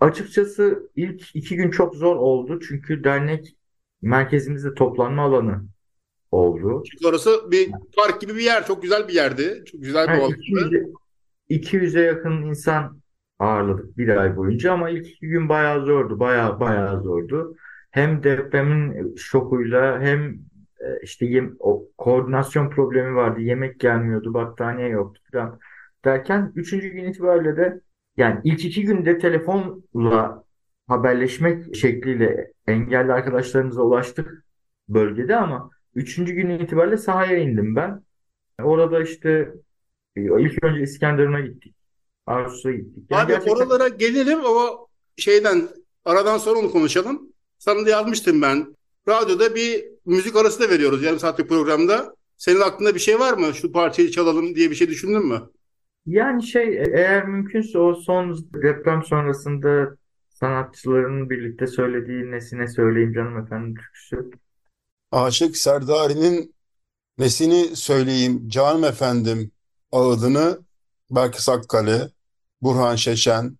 Açıkçası 0.00 0.90
ilk 0.96 1.36
iki 1.36 1.56
gün 1.56 1.70
çok 1.70 1.94
zor 1.94 2.16
oldu. 2.16 2.60
Çünkü 2.68 3.04
dernek 3.04 3.56
merkezimizde 4.02 4.74
toplanma 4.74 5.22
alanı 5.22 5.62
oldu. 6.30 6.82
Çünkü 6.90 7.06
orası 7.06 7.50
bir 7.50 7.70
park 7.96 8.20
gibi 8.20 8.34
bir 8.34 8.42
yer. 8.42 8.66
Çok 8.66 8.82
güzel 8.82 9.08
bir 9.08 9.14
yerdi. 9.14 9.62
Çok 9.72 9.82
güzel 9.82 10.08
bir 10.08 10.12
Yani 10.12 10.22
ortamdı. 10.22 10.76
200'e 11.48 11.56
200'e 11.56 12.02
yakın 12.02 12.42
insan 12.42 12.99
ağırladık 13.40 13.98
bir 13.98 14.08
ay 14.08 14.36
boyunca 14.36 14.72
ama 14.72 14.90
ilk 14.90 15.06
iki 15.08 15.28
gün 15.28 15.48
bayağı 15.48 15.86
zordu. 15.86 16.20
Bayağı 16.20 16.60
bayağı 16.60 17.02
zordu. 17.02 17.56
Hem 17.90 18.22
depremin 18.22 19.14
şokuyla 19.16 20.00
hem 20.00 20.34
e, 20.80 21.00
işte 21.02 21.26
yem, 21.26 21.56
o 21.58 21.84
koordinasyon 21.98 22.70
problemi 22.70 23.14
vardı. 23.16 23.40
Yemek 23.40 23.80
gelmiyordu, 23.80 24.34
battaniye 24.34 24.88
yoktu 24.88 25.22
falan 25.32 25.58
derken 26.04 26.52
üçüncü 26.56 26.88
gün 26.88 27.04
itibariyle 27.04 27.56
de 27.56 27.80
yani 28.16 28.40
ilk 28.44 28.64
iki 28.64 28.84
günde 28.84 29.18
telefonla 29.18 30.44
haberleşmek 30.88 31.76
şekliyle 31.76 32.52
engelli 32.66 33.12
arkadaşlarımıza 33.12 33.82
ulaştık 33.82 34.44
bölgede 34.88 35.36
ama 35.36 35.70
üçüncü 35.94 36.34
gün 36.34 36.50
itibariyle 36.50 36.96
sahaya 36.96 37.38
indim 37.38 37.76
ben. 37.76 38.04
Orada 38.62 39.02
işte 39.02 39.54
e, 40.16 40.22
ilk 40.22 40.64
önce 40.64 40.82
İskenderun'a 40.82 41.40
gittik. 41.40 41.76
Arsus'a 42.30 42.72
gittik. 42.72 43.04
Yani 43.10 43.22
Abi 43.22 43.32
gerçekten 43.32 43.52
oralara 43.52 43.88
gelelim 43.88 44.44
ama 44.46 44.70
şeyden 45.16 45.68
aradan 46.04 46.38
sonra 46.38 46.58
onu 46.58 46.70
konuşalım. 46.70 47.32
Sana 47.58 47.86
da 47.86 47.90
yazmıştım 47.90 48.42
ben. 48.42 48.76
Radyoda 49.08 49.54
bir 49.54 49.84
müzik 50.06 50.36
arası 50.36 50.60
da 50.60 50.70
veriyoruz 50.70 51.02
yarım 51.02 51.18
saatlik 51.18 51.48
programda. 51.48 52.14
Senin 52.36 52.60
aklında 52.60 52.94
bir 52.94 53.00
şey 53.00 53.18
var 53.18 53.34
mı? 53.34 53.54
Şu 53.54 53.72
parçayı 53.72 54.10
çalalım 54.10 54.54
diye 54.54 54.70
bir 54.70 54.74
şey 54.74 54.88
düşündün 54.88 55.26
mü? 55.26 55.50
yani 56.06 56.42
şey 56.42 56.78
e, 56.78 56.84
eğer 56.94 57.24
mümkünse 57.24 57.78
o 57.78 57.94
son 57.94 58.48
deprem 58.62 59.02
sonrasında 59.02 59.96
sanatçıların 60.28 61.30
birlikte 61.30 61.66
söylediği 61.66 62.30
Nesine 62.30 62.66
Söyleyeyim 62.68 63.12
Canım 63.12 63.38
Efendim 63.38 63.74
türküsü. 63.74 64.30
Aşık 65.12 65.56
Serdari'nin 65.56 66.54
nesini 67.18 67.76
söyleyeyim 67.76 68.48
canım 68.48 68.84
efendim 68.84 69.50
ağıdını 69.92 70.58
Belkıs 71.10 71.48
Akkale, 71.48 72.10
Burhan 72.62 72.96
Şeşen, 72.96 73.58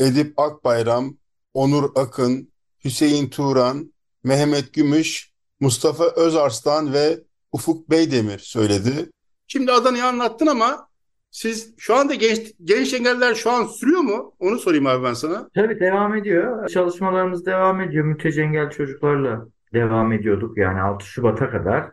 Edip 0.00 0.38
Akbayram, 0.38 1.14
Onur 1.54 1.90
Akın, 1.94 2.52
Hüseyin 2.84 3.28
Turan, 3.28 3.92
Mehmet 4.24 4.74
Gümüş, 4.74 5.30
Mustafa 5.60 6.04
Özarslan 6.04 6.92
ve 6.92 7.18
Ufuk 7.52 7.90
Beydemir 7.90 8.38
söyledi. 8.38 9.10
Şimdi 9.46 9.72
Adana'yı 9.72 10.04
anlattın 10.04 10.46
ama 10.46 10.88
siz 11.30 11.74
şu 11.78 11.94
anda 11.94 12.14
genç, 12.14 12.52
genç 12.64 12.94
engeller 12.94 13.34
şu 13.34 13.50
an 13.50 13.64
sürüyor 13.64 14.00
mu? 14.00 14.34
Onu 14.38 14.58
sorayım 14.58 14.86
abi 14.86 15.04
ben 15.04 15.12
sana. 15.12 15.48
Tabii 15.54 15.80
devam 15.80 16.16
ediyor. 16.16 16.68
Çalışmalarımız 16.68 17.46
devam 17.46 17.80
ediyor. 17.80 18.04
Mülteci 18.04 18.40
engel 18.40 18.70
çocuklarla 18.70 19.46
devam 19.72 20.12
ediyorduk. 20.12 20.58
Yani 20.58 20.80
6 20.80 21.06
Şubat'a 21.06 21.50
kadar 21.50 21.90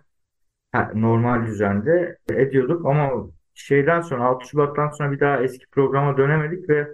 normal 0.93 1.47
düzende 1.47 2.17
ediyorduk 2.29 2.85
ama 2.85 3.27
şeyden 3.57 4.01
sonra 4.01 4.23
6 4.23 4.47
Şubat'tan 4.47 4.89
sonra 4.89 5.11
bir 5.11 5.19
daha 5.19 5.43
eski 5.43 5.67
programa 5.67 6.17
dönemedik 6.17 6.69
ve 6.69 6.87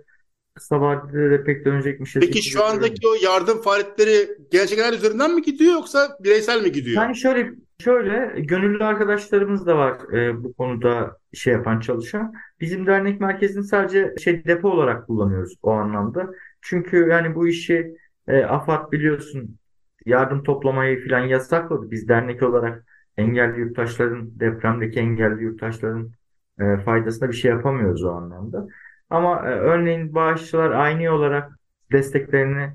kısa 0.56 0.82
vadede 0.82 1.32
de 1.32 1.44
pek 1.44 1.66
dönecekmişiz 1.66 2.20
Peki 2.20 2.42
şu 2.50 2.66
andaki 2.66 3.08
o 3.08 3.26
yardım 3.26 3.62
faaliyetleri 3.62 4.38
genç 4.52 4.72
engeller 4.72 4.94
üzerinden 4.94 5.36
mi 5.36 5.42
gidiyor 5.42 5.74
yoksa 5.74 6.18
bireysel 6.24 6.62
mi 6.62 6.72
gidiyor? 6.72 7.02
Yani 7.02 7.16
şöyle 7.16 7.52
şöyle 7.80 8.42
gönüllü 8.42 8.84
arkadaşlarımız 8.84 9.66
da 9.66 9.78
var 9.78 10.14
e, 10.14 10.44
bu 10.44 10.54
konuda 10.54 11.18
şey 11.34 11.54
yapan 11.54 11.80
çalışan. 11.80 12.34
Bizim 12.60 12.88
dernek 12.88 13.22
merkezini 13.22 13.64
sadece 13.64 14.16
şey 14.24 14.46
depo 14.46 14.70
olarak 14.70 15.08
kullanıyoruz 15.08 15.56
o 15.64 15.72
anlamda. 15.72 16.30
Çünkü 16.62 17.08
yani 17.10 17.36
bu 17.36 17.48
işi 17.48 17.98
e, 18.28 18.44
AFAD 18.44 18.92
biliyorsun 18.92 19.58
yardım 20.06 20.44
toplamayı 20.44 21.08
falan 21.08 21.26
yasakladı. 21.26 21.92
Biz 21.92 22.08
dernek 22.08 22.44
olarak 22.44 22.86
engelli 23.18 23.60
yurttaşların 23.60 24.40
depremdeki 24.40 25.00
engelli 25.00 25.44
yurttaşların 25.44 26.12
e, 26.60 26.78
faydasına 26.78 27.30
bir 27.30 27.34
şey 27.34 27.52
yapamıyoruz 27.52 28.04
o 28.04 28.12
anlamda. 28.12 28.68
Ama 29.10 29.50
e, 29.50 29.50
örneğin 29.50 30.16
bağışçılar 30.16 30.72
aynı 30.72 31.12
olarak 31.12 31.60
desteklerini 31.92 32.74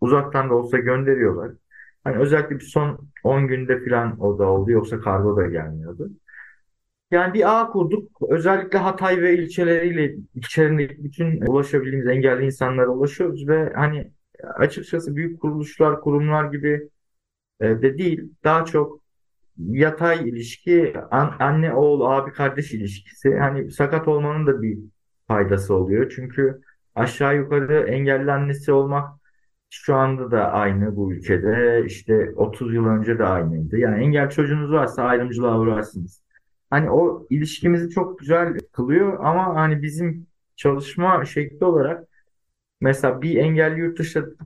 uzaktan 0.00 0.50
da 0.50 0.54
olsa 0.54 0.78
gönderiyorlar. 0.78 1.52
Hani 2.04 2.18
özellikle 2.18 2.56
bir 2.56 2.64
son 2.64 3.08
10 3.24 3.48
günde 3.48 3.84
falan 3.84 4.20
o 4.20 4.38
da 4.38 4.44
oldu. 4.46 4.70
Yoksa 4.70 5.00
kargo 5.00 5.36
da 5.36 5.46
gelmiyordu. 5.46 6.10
Yani 7.10 7.34
bir 7.34 7.60
ağ 7.60 7.70
kurduk. 7.70 8.10
Özellikle 8.30 8.78
Hatay 8.78 9.22
ve 9.22 9.38
ilçeleriyle 9.38 10.14
ilçelerindeki 10.34 11.04
bütün 11.04 11.40
ulaşabildiğimiz 11.46 12.06
engelli 12.06 12.44
insanlara 12.44 12.88
ulaşıyoruz 12.88 13.48
ve 13.48 13.72
hani 13.74 14.12
açıkçası 14.54 15.16
büyük 15.16 15.40
kuruluşlar, 15.40 16.00
kurumlar 16.00 16.44
gibi 16.44 16.88
e, 17.60 17.82
de 17.82 17.98
değil. 17.98 18.32
Daha 18.44 18.64
çok 18.64 19.00
yatay 19.58 20.28
ilişki, 20.28 20.94
an- 21.10 21.36
anne 21.40 21.74
oğul, 21.74 22.00
abi 22.00 22.32
kardeş 22.32 22.72
ilişkisi. 22.74 23.36
Hani 23.38 23.70
sakat 23.70 24.08
olmanın 24.08 24.46
da 24.46 24.62
bir 24.62 24.78
faydası 25.28 25.74
oluyor. 25.74 26.12
Çünkü 26.16 26.60
aşağı 26.94 27.36
yukarı 27.36 27.86
engelli 27.88 28.32
annesi 28.32 28.72
olmak 28.72 29.08
şu 29.70 29.94
anda 29.94 30.30
da 30.30 30.52
aynı 30.52 30.96
bu 30.96 31.12
ülkede. 31.12 31.84
İşte 31.86 32.32
30 32.36 32.74
yıl 32.74 32.86
önce 32.86 33.18
de 33.18 33.24
aynıydı. 33.24 33.78
Yani 33.78 34.04
engel 34.04 34.30
çocuğunuz 34.30 34.72
varsa 34.72 35.02
ayrımcılığa 35.04 35.58
uğrarsınız. 35.60 36.22
Hani 36.70 36.90
o 36.90 37.26
ilişkimizi 37.30 37.90
çok 37.90 38.18
güzel 38.18 38.58
kılıyor 38.72 39.24
ama 39.24 39.56
hani 39.56 39.82
bizim 39.82 40.26
çalışma 40.56 41.24
şekli 41.24 41.64
olarak 41.64 42.08
mesela 42.80 43.22
bir 43.22 43.36
engelli 43.36 43.80
yurt 43.80 43.98
dışı 43.98 44.36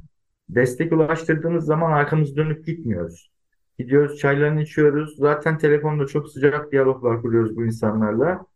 destek 0.48 0.92
ulaştırdığımız 0.92 1.64
zaman 1.64 1.92
arkamızı 1.92 2.36
dönüp 2.36 2.66
gitmiyoruz. 2.66 3.30
Gidiyoruz 3.78 4.18
çaylarını 4.18 4.62
içiyoruz. 4.62 5.16
Zaten 5.18 5.58
telefonda 5.58 6.06
çok 6.06 6.28
sıcak 6.30 6.72
diyaloglar 6.72 7.22
kuruyoruz 7.22 7.56
bu 7.56 7.64
insanlarla. 7.64 8.46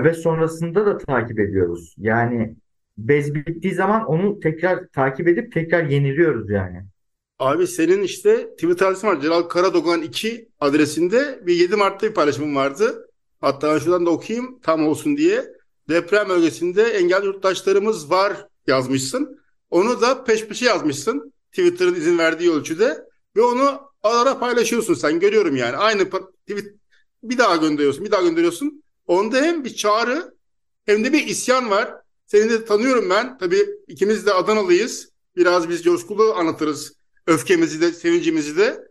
Ve 0.00 0.14
sonrasında 0.14 0.86
da 0.86 0.98
takip 0.98 1.40
ediyoruz. 1.40 1.94
Yani 1.98 2.56
bez 2.98 3.34
bittiği 3.34 3.74
zaman 3.74 4.04
onu 4.04 4.40
tekrar 4.40 4.88
takip 4.88 5.28
edip 5.28 5.52
tekrar 5.52 5.84
yeniliyoruz 5.84 6.50
yani. 6.50 6.84
Abi 7.38 7.66
senin 7.66 8.02
işte 8.02 8.50
Twitter 8.50 8.86
adresin 8.86 9.08
var. 9.08 9.20
Celal 9.20 9.42
Karadogan 9.42 10.02
2 10.02 10.48
adresinde 10.60 11.40
bir 11.46 11.54
7 11.54 11.76
Mart'ta 11.76 12.06
bir 12.06 12.14
paylaşımın 12.14 12.56
vardı. 12.56 13.08
Hatta 13.40 13.74
ben 13.74 13.78
şuradan 13.78 14.06
da 14.06 14.10
okuyayım 14.10 14.60
tam 14.62 14.86
olsun 14.86 15.16
diye. 15.16 15.44
Deprem 15.88 16.28
bölgesinde 16.28 16.82
engelli 16.82 17.26
yurttaşlarımız 17.26 18.10
var 18.10 18.46
yazmışsın. 18.66 19.40
Onu 19.70 20.00
da 20.00 20.24
peş 20.24 20.46
peşe 20.46 20.66
yazmışsın. 20.66 21.32
Twitter'ın 21.50 21.94
izin 21.94 22.18
verdiği 22.18 22.50
ölçüde. 22.50 23.08
Ve 23.36 23.42
onu 23.42 23.80
ara 24.02 24.38
paylaşıyorsun 24.38 24.94
sen. 24.94 25.20
Görüyorum 25.20 25.56
yani. 25.56 25.76
Aynı 25.76 26.10
tweet 26.10 26.74
bir 27.22 27.38
daha 27.38 27.56
gönderiyorsun, 27.56 28.04
bir 28.04 28.10
daha 28.10 28.22
gönderiyorsun. 28.22 28.82
Onda 29.06 29.36
hem 29.36 29.64
bir 29.64 29.74
çağrı 29.74 30.34
hem 30.86 31.04
de 31.04 31.12
bir 31.12 31.26
isyan 31.26 31.70
var. 31.70 31.94
Seni 32.26 32.50
de 32.50 32.64
tanıyorum 32.64 33.10
ben. 33.10 33.38
Tabii 33.38 33.68
ikimiz 33.88 34.26
de 34.26 34.34
Adanalıyız. 34.34 35.08
Biraz 35.36 35.68
biz 35.68 35.82
coşkulu 35.84 36.34
anlatırız 36.34 36.92
öfkemizi 37.26 37.80
de, 37.80 37.92
sevincimizi 37.92 38.56
de. 38.56 38.88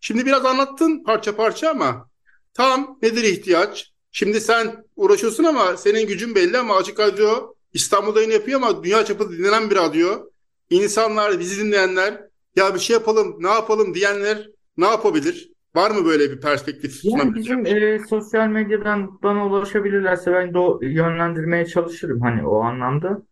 Şimdi 0.00 0.26
biraz 0.26 0.44
anlattın 0.44 1.02
parça 1.04 1.36
parça 1.36 1.70
ama 1.70 2.08
tam 2.54 2.98
nedir 3.02 3.22
ihtiyaç? 3.22 3.92
Şimdi 4.12 4.40
sen 4.40 4.84
uğraşıyorsun 4.96 5.44
ama 5.44 5.76
senin 5.76 6.06
gücün 6.06 6.34
belli 6.34 6.58
ama 6.58 6.76
Açık 6.76 7.00
Radyo 7.00 7.54
İstanbul'da 7.72 8.22
yapıyor 8.22 8.62
ama 8.62 8.84
dünya 8.84 9.04
çapında 9.04 9.32
dinlenen 9.32 9.70
bir 9.70 9.76
radyo. 9.76 10.30
İnsanlar, 10.70 11.40
bizi 11.40 11.64
dinleyenler 11.64 12.29
ya 12.56 12.74
bir 12.74 12.78
şey 12.78 12.94
yapalım, 12.94 13.36
ne 13.40 13.48
yapalım 13.48 13.94
diyenler 13.94 14.50
ne 14.76 14.86
yapabilir? 14.86 15.52
Var 15.74 15.90
mı 15.90 16.04
böyle 16.04 16.30
bir 16.30 16.40
perspektif? 16.40 17.04
Yani 17.04 17.34
bizim 17.34 17.66
e, 17.66 17.98
sosyal 17.98 18.48
medyadan 18.48 19.22
bana 19.22 19.46
ulaşabilirlerse 19.46 20.32
ben 20.32 20.54
de 20.54 20.58
o 20.58 20.78
yönlendirmeye 20.82 21.66
çalışırım 21.66 22.20
hani 22.20 22.46
o 22.46 22.60
anlamda. 22.60 23.22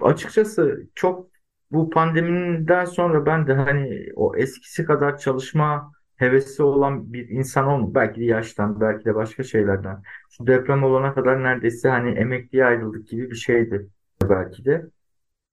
Açıkçası 0.00 0.82
çok 0.94 1.26
bu 1.70 1.90
pandemiden 1.90 2.84
sonra 2.84 3.26
ben 3.26 3.46
de 3.46 3.54
hani 3.54 4.08
o 4.16 4.36
eskisi 4.36 4.84
kadar 4.84 5.18
çalışma 5.18 5.92
hevesi 6.16 6.62
olan 6.62 7.12
bir 7.12 7.28
insan 7.28 7.66
olmadı. 7.66 7.90
Belki 7.94 8.20
de 8.20 8.24
yaştan, 8.24 8.80
belki 8.80 9.04
de 9.04 9.14
başka 9.14 9.42
şeylerden. 9.42 10.02
Şu 10.30 10.46
deprem 10.46 10.84
olana 10.84 11.14
kadar 11.14 11.42
neredeyse 11.42 11.88
hani 11.88 12.10
emekliye 12.10 12.64
ayrıldık 12.64 13.08
gibi 13.08 13.30
bir 13.30 13.36
şeydi 13.36 13.88
belki 14.22 14.64
de. 14.64 14.86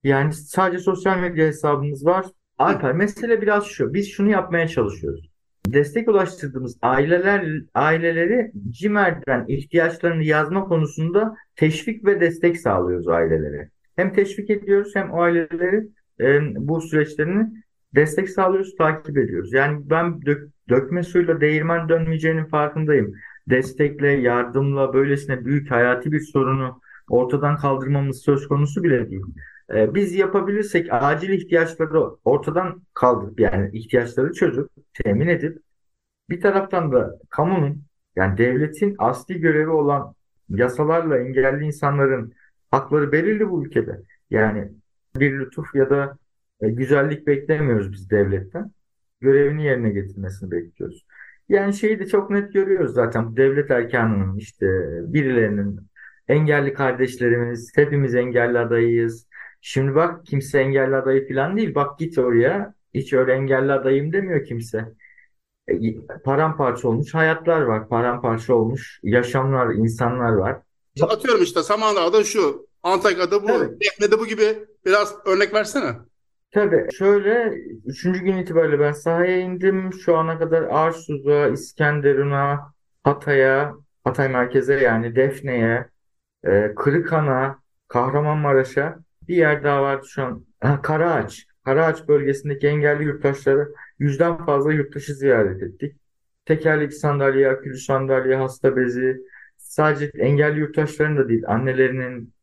Yani 0.03 0.33
sadece 0.33 0.83
sosyal 0.83 1.19
medya 1.19 1.47
hesabımız 1.47 2.05
var. 2.05 2.25
Alper 2.57 2.93
mesele 2.93 3.41
biraz 3.41 3.65
şu. 3.65 3.93
Biz 3.93 4.11
şunu 4.11 4.29
yapmaya 4.29 4.67
çalışıyoruz. 4.67 5.29
Destek 5.67 6.09
ulaştırdığımız 6.09 6.77
aileler 6.81 7.61
aileleri 7.73 8.51
CİMER'den 8.69 9.45
ihtiyaçlarını 9.47 10.23
yazma 10.23 10.65
konusunda 10.65 11.35
teşvik 11.55 12.05
ve 12.05 12.21
destek 12.21 12.59
sağlıyoruz 12.59 13.07
ailelere. 13.07 13.69
Hem 13.95 14.13
teşvik 14.13 14.49
ediyoruz 14.49 14.91
hem 14.95 15.11
o 15.11 15.21
aileleri 15.21 15.87
e, 16.19 16.39
bu 16.55 16.81
süreçlerini 16.81 17.47
destek 17.95 18.29
sağlıyoruz, 18.29 18.75
takip 18.75 19.17
ediyoruz. 19.17 19.53
Yani 19.53 19.89
ben 19.89 20.21
dök, 20.21 20.49
dökme 20.69 21.03
suyla 21.03 21.41
değirmen 21.41 21.89
dönmeyeceğinin 21.89 22.45
farkındayım. 22.45 23.13
Destekle, 23.49 24.07
yardımla, 24.07 24.93
böylesine 24.93 25.45
büyük 25.45 25.71
hayati 25.71 26.11
bir 26.11 26.19
sorunu 26.19 26.81
ortadan 27.09 27.57
kaldırmamız 27.57 28.21
söz 28.21 28.47
konusu 28.47 28.83
bile 28.83 29.09
değil. 29.09 29.21
Ee, 29.73 29.95
biz 29.95 30.15
yapabilirsek 30.15 30.87
acil 30.91 31.29
ihtiyaçları 31.29 32.01
ortadan 32.25 32.81
kaldırıp 32.93 33.39
yani 33.39 33.69
ihtiyaçları 33.77 34.33
çözüp 34.33 34.69
temin 34.93 35.27
edip 35.27 35.57
bir 36.29 36.41
taraftan 36.41 36.91
da 36.91 37.19
kamunun 37.29 37.83
yani 38.15 38.37
devletin 38.37 38.95
asli 38.97 39.39
görevi 39.39 39.69
olan 39.69 40.15
yasalarla 40.49 41.17
engelli 41.17 41.65
insanların 41.65 42.33
hakları 42.71 43.11
belirli 43.11 43.49
bu 43.49 43.65
ülkede. 43.65 44.01
Yani 44.29 44.71
bir 45.15 45.39
lütuf 45.39 45.75
ya 45.75 45.89
da 45.89 46.17
e, 46.61 46.69
güzellik 46.69 47.27
beklemiyoruz 47.27 47.91
biz 47.91 48.09
devletten. 48.09 48.71
Görevini 49.21 49.65
yerine 49.65 49.89
getirmesini 49.89 50.51
bekliyoruz. 50.51 51.05
Yani 51.49 51.73
şeyi 51.73 51.99
de 51.99 52.07
çok 52.07 52.29
net 52.29 52.53
görüyoruz 52.53 52.93
zaten. 52.93 53.37
Devlet 53.37 53.71
erkanının 53.71 54.37
işte 54.37 54.67
birilerinin 55.13 55.79
engelli 56.27 56.73
kardeşlerimiz, 56.73 57.71
hepimiz 57.75 58.15
engelli 58.15 58.59
adayıyız. 58.59 59.27
Şimdi 59.67 59.95
bak 59.95 60.25
kimse 60.25 60.59
engelli 60.59 60.95
adayı 60.95 61.27
falan 61.27 61.57
değil. 61.57 61.75
Bak 61.75 61.99
git 61.99 62.17
oraya. 62.17 62.73
Hiç 62.93 63.13
öyle 63.13 63.33
engelli 63.33 63.71
adayım 63.71 64.13
demiyor 64.13 64.45
kimse. 64.45 64.93
E, 65.67 65.75
paramparça 66.23 66.87
olmuş 66.87 67.13
hayatlar 67.13 67.61
var. 67.61 67.89
Paramparça 67.89 68.53
olmuş 68.53 68.99
yaşamlar, 69.03 69.73
insanlar 69.73 70.31
var. 70.31 70.57
Atıyorum 71.01 71.43
işte 71.43 71.63
Samandağ'da 71.63 72.23
şu, 72.23 72.67
Antakya'da 72.83 73.43
bu, 73.43 73.49
evet. 73.49 73.71
Defne'de 73.81 74.19
bu 74.19 74.27
gibi 74.27 74.65
biraz 74.85 75.15
örnek 75.25 75.53
versene. 75.53 75.95
Tabii 76.51 76.87
şöyle 76.93 77.53
üçüncü 77.85 78.19
gün 78.19 78.37
itibariyle 78.37 78.79
ben 78.79 78.91
sahaya 78.91 79.37
indim. 79.37 79.93
Şu 79.93 80.17
ana 80.17 80.39
kadar 80.39 80.61
Arsuz'a, 80.61 81.47
İskenderun'a, 81.47 82.73
Hatay'a, 83.03 83.73
Hatay 84.03 84.29
merkeze 84.29 84.73
yani 84.73 85.15
Defne'ye, 85.15 85.89
e, 86.43 86.75
Kırıkhan'a, 86.75 87.59
Kahramanmaraş'a 87.87 89.04
bir 89.27 89.35
yer 89.35 89.63
daha 89.63 89.81
vardı 89.81 90.07
şu 90.09 90.23
an. 90.23 90.45
Ha, 90.59 90.81
Karaağaç. 90.81 91.47
Karaağaç 91.65 92.07
bölgesindeki 92.07 92.67
engelli 92.67 93.03
yurttaşları 93.03 93.73
yüzden 93.99 94.45
fazla 94.45 94.73
yurttaşı 94.73 95.13
ziyaret 95.13 95.63
ettik. 95.63 95.95
Tekerlekli 96.45 96.95
sandalye, 96.95 97.49
akülü 97.49 97.77
sandalye, 97.77 98.35
hasta 98.35 98.77
bezi, 98.77 99.21
sadece 99.57 100.11
engelli 100.17 100.59
yurttaşların 100.59 101.17
da 101.17 101.29
değil, 101.29 101.43
annelerinin, 101.47 102.33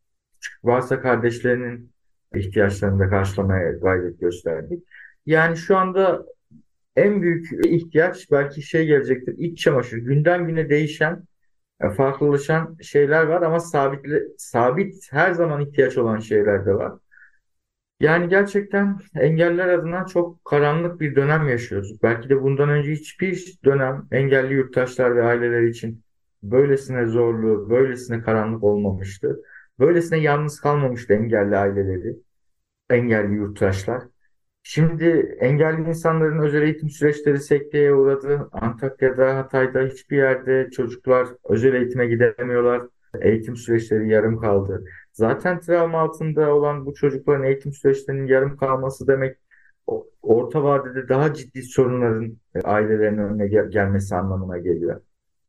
varsa 0.65 1.01
kardeşlerinin 1.01 1.93
ihtiyaçlarını 2.35 2.99
da 2.99 3.09
karşılamaya 3.11 3.73
gayret 3.73 4.21
gösterdik. 4.21 4.85
Yani 5.27 5.57
şu 5.57 5.77
anda 5.77 6.27
en 6.97 7.23
büyük 7.23 7.67
ihtiyaç 7.67 8.31
belki 8.31 8.63
şey 8.63 8.87
gelecektir. 8.87 9.35
İç 9.39 9.59
çamaşır. 9.59 9.99
Günden 9.99 10.47
güne 10.47 10.69
değişen, 10.69 11.23
farklılaşan 11.91 12.77
şeyler 12.83 13.23
var 13.25 13.43
ama 13.43 13.61
sabit, 13.61 14.07
sabit 14.39 15.13
her 15.13 15.33
zaman 15.33 15.61
ihtiyaç 15.61 15.99
olan 15.99 16.19
şeyler 16.19 16.67
de 16.67 16.75
var. 16.75 16.93
Yani 18.01 18.29
gerçekten 18.29 18.99
engeller 19.15 19.69
adına 19.69 20.07
çok 20.07 20.45
karanlık 20.45 21.01
bir 21.01 21.17
dönem 21.17 21.49
yaşıyoruz. 21.49 22.03
Belki 22.03 22.29
de 22.29 22.43
bundan 22.43 22.69
önce 22.69 22.93
hiçbir 22.93 23.59
dönem 23.65 24.09
engelli 24.13 24.55
yurttaşlar 24.55 25.17
ve 25.17 25.23
aileler 25.23 25.63
için 25.63 26.05
böylesine 26.43 27.07
zorlu, 27.07 27.71
böylesine 27.71 28.23
karanlık 28.23 28.65
olmamıştı. 28.65 29.43
Böylesine 29.79 30.19
yalnız 30.19 30.61
kalmamıştı 30.61 31.15
engelli 31.15 31.57
aileleri, 31.57 32.17
engelli 32.91 33.35
yurttaşlar. 33.35 34.03
Şimdi 34.63 35.37
engelli 35.41 35.89
insanların 35.89 36.39
özel 36.39 36.63
eğitim 36.63 36.91
süreçleri 36.91 37.41
sekteye 37.41 37.95
uğradı. 37.95 38.49
Antakya'da, 38.53 39.37
Hatay'da 39.37 39.81
hiçbir 39.81 40.17
yerde 40.17 40.71
çocuklar 40.71 41.29
özel 41.49 41.75
eğitime 41.75 42.07
gidemiyorlar. 42.07 42.83
Eğitim 43.21 43.57
süreçleri 43.57 44.09
yarım 44.09 44.41
kaldı. 44.41 44.85
Zaten 45.13 45.61
travma 45.61 46.01
altında 46.01 46.55
olan 46.55 46.87
bu 46.87 46.95
çocukların 46.95 47.45
eğitim 47.45 47.73
süreçlerinin 47.73 48.27
yarım 48.27 48.57
kalması 48.57 49.07
demek 49.07 49.37
orta 50.23 50.65
vadede 50.65 51.09
daha 51.09 51.35
ciddi 51.35 51.63
sorunların 51.63 52.39
e, 52.55 52.61
ailelerin 52.61 53.19
önüne 53.19 53.49
gel 53.49 53.71
gelmesi 53.71 54.15
anlamına 54.17 54.59
geliyor. 54.59 55.01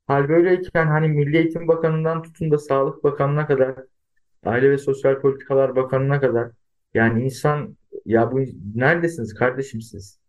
Hal 0.08 0.30
böyleyken 0.30 0.88
hani 0.88 1.08
Milli 1.08 1.38
Eğitim 1.38 1.68
Bakanı'ndan 1.68 2.24
tutun 2.24 2.52
da 2.52 2.58
Sağlık 2.58 3.04
Bakanı'na 3.04 3.48
kadar, 3.48 3.76
Aile 4.46 4.72
ve 4.72 4.78
Sosyal 4.78 5.22
Politikalar 5.22 5.76
Bakanı'na 5.76 6.22
kadar 6.22 6.52
yani 6.94 7.24
insan 7.24 7.78
ya 8.06 8.32
bu 8.32 8.40
neredesiniz 8.76 9.34
kardeşim 9.34 9.82
siz? 9.82 10.20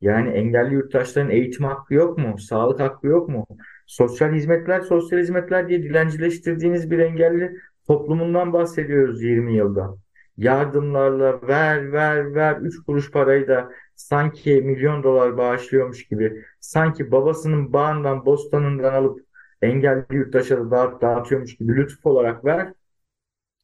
Yani 0.00 0.30
engelli 0.30 0.74
yurttaşların 0.74 1.30
eğitim 1.30 1.64
hakkı 1.64 1.94
yok 1.94 2.18
mu? 2.18 2.38
Sağlık 2.38 2.80
hakkı 2.80 3.06
yok 3.06 3.28
mu? 3.28 3.46
Sosyal 3.86 4.32
hizmetler, 4.32 4.80
sosyal 4.80 5.18
hizmetler 5.18 5.68
diye 5.68 5.82
dilencileştirdiğiniz 5.82 6.90
bir 6.90 6.98
engelli 6.98 7.56
toplumundan 7.86 8.52
bahsediyoruz 8.52 9.22
20 9.22 9.56
yılda. 9.56 9.94
Yardımlarla 10.36 11.48
ver 11.48 11.92
ver 11.92 12.34
ver 12.34 12.56
3 12.60 12.82
kuruş 12.86 13.10
parayı 13.10 13.48
da 13.48 13.70
sanki 13.94 14.62
milyon 14.62 15.02
dolar 15.02 15.36
bağışlıyormuş 15.36 16.08
gibi 16.08 16.44
sanki 16.60 17.12
babasının 17.12 17.72
bağından 17.72 18.26
bostanından 18.26 18.94
alıp 18.94 19.20
engelli 19.62 20.04
yurttaşa 20.10 20.58
da 20.58 20.70
dağıt, 20.70 21.02
dağıtıyormuş 21.02 21.56
gibi 21.56 21.76
lütuf 21.76 22.06
olarak 22.06 22.44
ver. 22.44 22.72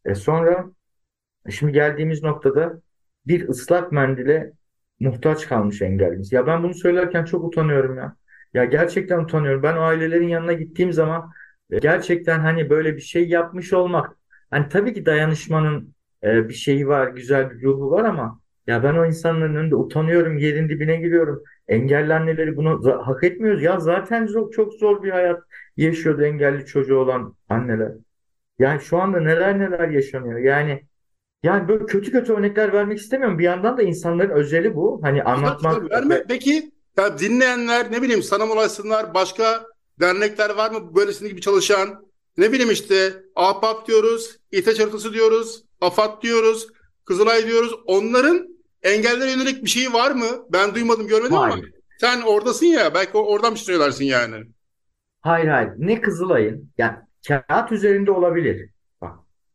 E 0.04 0.14
sonra 0.14 0.70
şimdi 1.50 1.72
geldiğimiz 1.72 2.22
noktada 2.22 2.82
bir 3.26 3.48
ıslak 3.48 3.92
mendile 3.92 4.52
muhtaç 5.00 5.48
kalmış 5.48 5.82
engellimiz. 5.82 6.32
Ya 6.32 6.46
ben 6.46 6.62
bunu 6.62 6.74
söylerken 6.74 7.24
çok 7.24 7.44
utanıyorum 7.44 7.96
ya. 7.96 8.16
Ya 8.54 8.64
gerçekten 8.64 9.18
utanıyorum. 9.18 9.62
Ben 9.62 9.76
ailelerin 9.76 10.28
yanına 10.28 10.52
gittiğim 10.52 10.92
zaman 10.92 11.30
e, 11.70 11.78
gerçekten 11.78 12.40
hani 12.40 12.70
böyle 12.70 12.96
bir 12.96 13.00
şey 13.00 13.28
yapmış 13.28 13.72
olmak. 13.72 14.16
Hani 14.50 14.68
tabii 14.68 14.94
ki 14.94 15.06
dayanışmanın 15.06 15.94
e, 16.24 16.48
bir 16.48 16.54
şeyi 16.54 16.88
var, 16.88 17.08
güzel 17.08 17.50
bir 17.50 17.62
ruhu 17.62 17.90
var 17.90 18.04
ama 18.04 18.40
Ya 18.66 18.82
ben 18.82 18.94
o 18.94 19.06
insanların 19.06 19.54
önünde 19.54 19.74
utanıyorum, 19.76 20.38
yerin 20.38 20.68
dibine 20.68 20.96
giriyorum. 20.96 21.42
Engelli 21.68 22.14
anneleri 22.14 22.56
bunu 22.56 22.96
hak 23.06 23.24
etmiyoruz. 23.24 23.62
Ya 23.62 23.80
zaten 23.80 24.26
çok, 24.26 24.52
çok 24.52 24.72
zor 24.74 25.02
bir 25.02 25.10
hayat 25.10 25.40
yaşıyordu 25.76 26.22
engelli 26.24 26.66
çocuğu 26.66 26.96
olan 26.98 27.36
anneler. 27.48 27.92
Yani 28.58 28.80
şu 28.80 28.98
anda 29.02 29.20
neler 29.20 29.58
neler 29.58 29.88
yaşanıyor. 29.88 30.38
Yani 30.38 30.82
yani 31.44 31.68
böyle 31.68 31.86
kötü 31.86 32.12
kötü 32.12 32.32
örnekler 32.32 32.72
vermek 32.72 32.98
istemiyorum. 32.98 33.38
Bir 33.38 33.44
yandan 33.44 33.78
da 33.78 33.82
insanların 33.82 34.30
özeli 34.30 34.74
bu. 34.74 35.00
Hani 35.02 35.22
anlatmak 35.22 35.90
verme. 35.90 36.24
Peki 36.28 36.70
ya 36.98 37.18
dinleyenler 37.18 37.92
ne 37.92 38.02
bileyim 38.02 38.22
sana 38.22 38.44
ulaşsınlar 38.44 39.14
başka 39.14 39.64
dernekler 40.00 40.50
var 40.50 40.70
mı 40.70 40.94
böylesinin 40.94 41.30
gibi 41.30 41.40
çalışan? 41.40 42.04
Ne 42.36 42.52
bileyim 42.52 42.70
işte 42.70 43.12
AHBAP 43.36 43.86
diyoruz, 43.86 44.38
İTEÇ 44.52 44.80
haritası 44.80 45.12
diyoruz, 45.12 45.64
AFAD 45.80 46.22
diyoruz, 46.22 46.68
Kızılay 47.04 47.46
diyoruz. 47.46 47.74
Onların 47.86 48.48
engellere 48.82 49.30
yönelik 49.30 49.64
bir 49.64 49.70
şeyi 49.70 49.92
var 49.92 50.10
mı? 50.10 50.26
Ben 50.52 50.74
duymadım, 50.74 51.06
görmedim 51.06 51.36
ama 51.36 51.52
Hayır. 51.52 51.72
sen 52.00 52.22
oradasın 52.22 52.66
ya 52.66 52.94
belki 52.94 53.18
oradan 53.18 53.54
bir 53.54 53.58
şey 53.58 53.66
söylersin 53.66 54.04
yani. 54.04 54.36
Hayır 55.20 55.48
hayır. 55.48 55.70
Ne 55.76 56.00
Kızılay'ın 56.00 56.70
yani 56.78 56.96
kağıt 57.28 57.72
üzerinde 57.72 58.10
olabilir. 58.10 58.70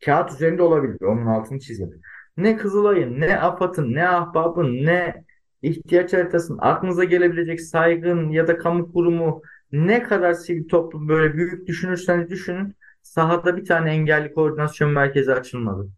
Kağıt 0.06 0.32
üzerinde 0.32 0.62
olabilir. 0.64 0.98
Onun 1.02 1.26
altını 1.26 1.60
çizeyim. 1.60 2.02
Ne 2.38 2.58
Kızılay'ın, 2.58 3.20
ne 3.22 3.40
AFAD'ın, 3.40 3.94
ne 3.94 4.10
Ahbap'ın, 4.10 4.86
ne 4.86 5.24
ihtiyaç 5.62 6.14
haritasının 6.14 6.58
aklınıza 6.62 7.04
gelebilecek 7.04 7.62
saygın 7.62 8.30
ya 8.30 8.48
da 8.48 8.58
kamu 8.58 8.94
kurumu 8.94 9.42
ne 9.72 10.04
kadar 10.04 10.34
sivil 10.34 10.68
toplum 10.68 11.10
böyle 11.10 11.34
büyük 11.34 11.68
düşünürseniz 11.68 12.30
düşünün 12.30 12.76
sahada 13.02 13.58
bir 13.58 13.66
tane 13.66 13.92
engelli 13.92 14.34
koordinasyon 14.34 14.92
merkezi 14.92 15.34
açılmadı. 15.34 15.90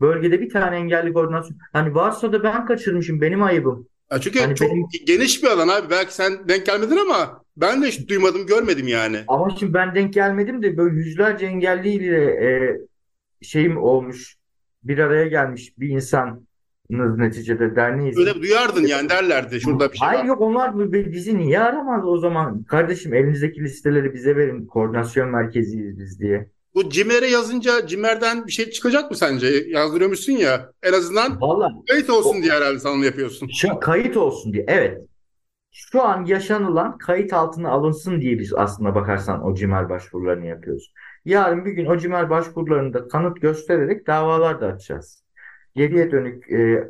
Bölgede 0.00 0.40
bir 0.40 0.48
tane 0.50 0.76
engelli 0.76 1.12
koordinasyon. 1.12 1.58
Hani 1.72 1.94
varsa 1.94 2.32
da 2.32 2.42
ben 2.42 2.66
kaçırmışım 2.66 3.20
benim 3.20 3.42
ayıbım. 3.42 3.88
Ya 4.12 4.20
çünkü 4.20 4.40
Hani 4.40 4.54
çok 4.54 4.70
benim- 4.70 4.86
geniş 5.06 5.42
bir 5.42 5.48
alan 5.48 5.68
abi. 5.68 5.90
Belki 5.90 6.14
sen 6.14 6.48
denk 6.48 6.66
gelmedin 6.66 6.96
ama 6.96 7.42
ben 7.56 7.82
de 7.82 7.86
hiç 7.86 8.08
duymadım, 8.08 8.46
görmedim 8.46 8.88
yani. 8.88 9.18
Ama 9.28 9.50
şimdi 9.58 9.74
ben 9.74 9.94
denk 9.94 10.12
gelmedim 10.12 10.62
de 10.62 10.76
böyle 10.76 10.96
yüzlerce 10.96 11.46
engelliyle 11.46 12.16
e, 12.24 12.76
şeyim 13.46 13.76
olmuş. 13.82 14.36
Bir 14.84 14.98
araya 14.98 15.26
gelmiş 15.28 15.78
bir 15.78 15.88
insanız 15.88 16.38
neticede 17.18 17.76
derneğiz. 17.76 18.18
Öyle 18.18 18.34
duyardın 18.34 18.86
yani 18.86 19.08
derlerdi 19.08 19.60
şurada 19.60 19.92
bir 19.92 19.98
şey 19.98 20.06
Hayır 20.08 20.20
var. 20.20 20.24
yok 20.26 20.40
onlar 20.40 20.92
bi- 20.92 21.12
bizi 21.12 21.38
niye 21.38 21.60
aramaz 21.60 22.04
o 22.06 22.18
zaman? 22.18 22.62
Kardeşim 22.62 23.14
elinizdeki 23.14 23.60
listeleri 23.64 24.14
bize 24.14 24.36
verin. 24.36 24.66
Koordinasyon 24.66 25.28
merkeziyiz 25.30 25.98
biz 25.98 26.20
diye. 26.20 26.50
Bu 26.74 26.90
CİMER'e 26.90 27.26
yazınca 27.26 27.86
CİMER'den 27.86 28.46
bir 28.46 28.52
şey 28.52 28.70
çıkacak 28.70 29.10
mı 29.10 29.16
sence? 29.16 29.46
Yazdırıyormuşsun 29.68 30.32
ya. 30.32 30.72
En 30.82 30.92
azından 30.92 31.40
Vallahi 31.40 31.72
kayıt 31.88 32.10
olsun 32.10 32.42
diye 32.42 32.52
herhalde 32.52 32.88
onu 32.88 33.04
yapıyorsun. 33.04 33.48
şu 33.52 33.80
kayıt 33.80 34.16
olsun 34.16 34.52
diye. 34.52 34.64
Evet. 34.68 35.00
Şu 35.78 36.02
an 36.02 36.24
yaşanılan 36.24 36.98
kayıt 36.98 37.32
altına 37.32 37.70
alınsın 37.70 38.20
diye 38.20 38.38
biz 38.38 38.54
aslında 38.54 38.94
bakarsan 38.94 39.44
o 39.44 39.54
CİMER 39.54 39.88
başvurularını 39.88 40.46
yapıyoruz. 40.46 40.92
Yarın 41.24 41.64
bir 41.64 41.72
gün 41.72 41.86
o 41.86 41.98
CİMER 41.98 42.30
başvurularında 42.30 43.08
kanıt 43.08 43.40
göstererek 43.40 44.06
davalar 44.06 44.60
da 44.60 44.66
açacağız. 44.66 45.24
Geriye 45.74 46.10
dönük 46.10 46.50
e, 46.52 46.88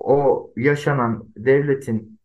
o 0.00 0.52
yaşanan 0.56 1.28
devletin 1.36 2.20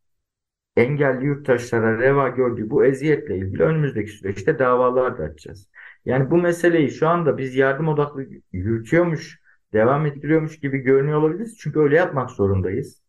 engelli 0.77 1.25
yurttaşlara 1.25 1.99
reva 1.99 2.30
gördüğü 2.30 2.69
bu 2.69 2.86
eziyetle 2.86 3.38
ilgili 3.38 3.63
önümüzdeki 3.63 4.12
süreçte 4.12 4.60
davalar 4.60 5.17
da 5.17 5.23
açacağız. 5.23 5.69
Yani 6.06 6.32
bu 6.32 6.38
meseleyi 6.38 6.91
şu 6.91 7.08
anda 7.08 7.38
biz 7.38 7.56
yardım 7.56 7.88
odaklı 7.88 8.25
yürütüyormuş, 8.51 9.39
devam 9.73 10.06
ettiriyormuş 10.06 10.60
gibi 10.60 10.77
görünüyor 10.77 11.19
olabiliriz. 11.19 11.58
Çünkü 11.58 11.80
öyle 11.80 11.95
yapmak 11.95 12.32
zorundayız. 12.32 13.01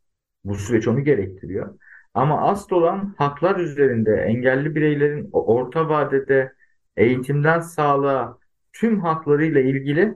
Bu 0.45 0.55
süreç 0.55 0.89
onu 0.89 1.05
gerektiriyor. 1.05 1.75
Ama 2.19 2.41
asıl 2.51 2.77
olan 2.77 3.15
haklar 3.19 3.57
üzerinde 3.57 4.13
engelli 4.17 4.75
bireylerin 4.75 5.29
orta 5.33 5.89
vadede 5.89 6.53
eğitimden 6.97 7.61
sağlığa 7.61 8.39
tüm 8.73 9.01
haklarıyla 9.01 9.61
ilgili 9.61 10.15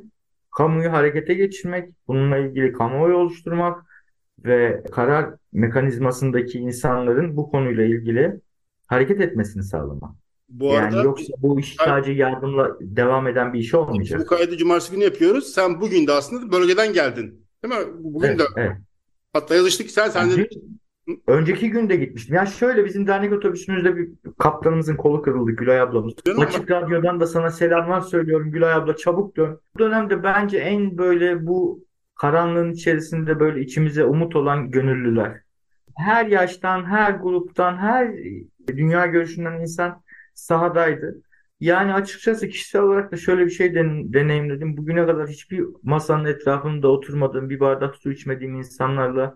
kamuyu 0.56 0.92
harekete 0.92 1.34
geçirmek, 1.34 1.90
bununla 2.08 2.38
ilgili 2.38 2.72
kamuoyu 2.72 3.16
oluşturmak 3.16 3.84
ve 4.44 4.82
karar 4.92 5.34
mekanizmasındaki 5.52 6.58
insanların 6.58 7.36
bu 7.36 7.50
konuyla 7.50 7.84
ilgili 7.84 8.40
hareket 8.86 9.20
etmesini 9.20 9.62
sağlamak. 9.62 10.10
Bu 10.48 10.64
Yani 10.64 10.84
arada 10.86 11.02
yoksa 11.02 11.32
bu 11.38 11.60
iş 11.60 11.76
sadece 11.76 12.12
yardımla 12.12 12.76
devam 12.80 13.26
eden 13.28 13.52
bir 13.52 13.58
iş 13.58 13.74
bu 13.74 13.78
olmayacak. 13.78 14.28
kaydı 14.28 14.56
cumartesi 14.56 14.92
günü 14.92 15.04
yapıyoruz. 15.04 15.52
Sen 15.54 15.80
bugün 15.80 16.06
de 16.06 16.12
aslında 16.12 16.52
bölgeden 16.52 16.92
geldin. 16.92 17.46
Değil 17.64 17.74
mi? 17.74 17.86
Bugün 17.98 18.28
Evet, 18.28 18.38
de 18.38 18.44
evet. 18.56 18.76
hatta 19.32 19.54
yazıştık 19.54 19.90
sen 19.90 20.08
sen 20.10 20.30
de 20.30 20.48
önceki 21.26 21.70
gün 21.70 21.88
de 21.90 21.96
gitmiştim. 21.96 22.34
Ya 22.34 22.46
şöyle 22.46 22.84
bizim 22.84 23.06
dernek 23.06 23.32
otobüsümüzde 23.32 23.96
bir 23.96 24.08
kaptanımızın 24.38 24.96
kolu 24.96 25.22
kırıldı 25.22 25.50
Gülay 25.50 25.80
ablamız. 25.80 26.14
Ama- 26.34 26.42
Açık 26.44 26.70
Radyo'dan 26.70 27.20
da 27.20 27.26
sana 27.26 27.50
selamlar 27.50 28.00
söylüyorum 28.00 28.50
Gülay 28.50 28.72
abla 28.72 28.96
çabuk 28.96 29.36
dön. 29.36 29.60
Bu 29.74 29.78
dönemde 29.78 30.22
bence 30.22 30.58
en 30.58 30.98
böyle 30.98 31.46
bu 31.46 31.84
karanlığın 32.14 32.72
içerisinde 32.72 33.40
böyle 33.40 33.60
içimize 33.60 34.04
umut 34.04 34.36
olan 34.36 34.70
gönüllüler. 34.70 35.40
Her 35.96 36.26
yaştan, 36.26 36.84
her 36.84 37.10
gruptan, 37.12 37.76
her 37.76 38.10
dünya 38.66 39.06
görüşünden 39.06 39.60
insan 39.60 40.02
sahadaydı. 40.34 41.22
Yani 41.60 41.94
açıkçası 41.94 42.48
kişisel 42.48 42.82
olarak 42.82 43.12
da 43.12 43.16
şöyle 43.16 43.44
bir 43.46 43.50
şey 43.50 43.74
den- 43.74 44.12
deneyimledim. 44.12 44.76
Bugüne 44.76 45.06
kadar 45.06 45.28
hiçbir 45.28 45.64
masanın 45.82 46.24
etrafında 46.24 46.88
oturmadığım, 46.88 47.50
bir 47.50 47.60
bardak 47.60 47.94
su 47.96 48.12
içmediğim 48.12 48.54
insanlarla 48.54 49.34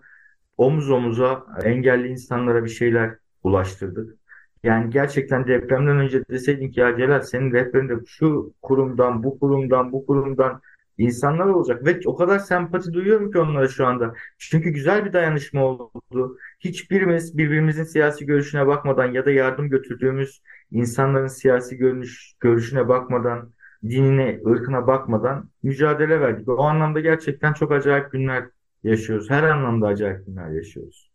omuz 0.57 0.89
omuza 0.91 1.45
engelli 1.63 2.07
insanlara 2.07 2.63
bir 2.63 2.69
şeyler 2.69 3.15
ulaştırdık. 3.43 4.17
Yani 4.63 4.89
gerçekten 4.89 5.47
depremden 5.47 5.97
önce 5.97 6.23
deseydin 6.29 6.71
ki 6.71 6.79
ya 6.79 6.97
Celal 6.97 7.21
senin 7.21 7.51
rehberinde 7.51 7.93
şu 8.07 8.53
kurumdan, 8.61 9.23
bu 9.23 9.39
kurumdan, 9.39 9.91
bu 9.91 10.05
kurumdan 10.05 10.61
insanlar 10.97 11.45
olacak 11.45 11.85
ve 11.85 11.99
o 12.05 12.15
kadar 12.15 12.39
sempati 12.39 12.93
duyuyorum 12.93 13.31
ki 13.31 13.39
onlara 13.39 13.67
şu 13.67 13.85
anda. 13.87 14.13
Çünkü 14.37 14.69
güzel 14.69 15.05
bir 15.05 15.13
dayanışma 15.13 15.65
oldu. 15.65 16.37
Hiçbirimiz 16.59 17.37
birbirimizin 17.37 17.83
siyasi 17.83 18.25
görüşüne 18.25 18.67
bakmadan 18.67 19.05
ya 19.11 19.25
da 19.25 19.31
yardım 19.31 19.69
götürdüğümüz 19.69 20.41
insanların 20.71 21.27
siyasi 21.27 21.77
görünüş, 21.77 22.33
görüşüne 22.39 22.87
bakmadan, 22.87 23.51
dinine, 23.83 24.41
ırkına 24.47 24.87
bakmadan 24.87 25.49
mücadele 25.63 26.21
verdik. 26.21 26.49
O 26.49 26.63
anlamda 26.63 26.99
gerçekten 26.99 27.53
çok 27.53 27.71
acayip 27.71 28.11
günler 28.11 28.45
yaşıyoruz. 28.87 29.29
Her 29.29 29.43
anlamda 29.43 29.87
acayip 29.87 30.25
günler 30.25 30.49
yaşıyoruz. 30.49 31.11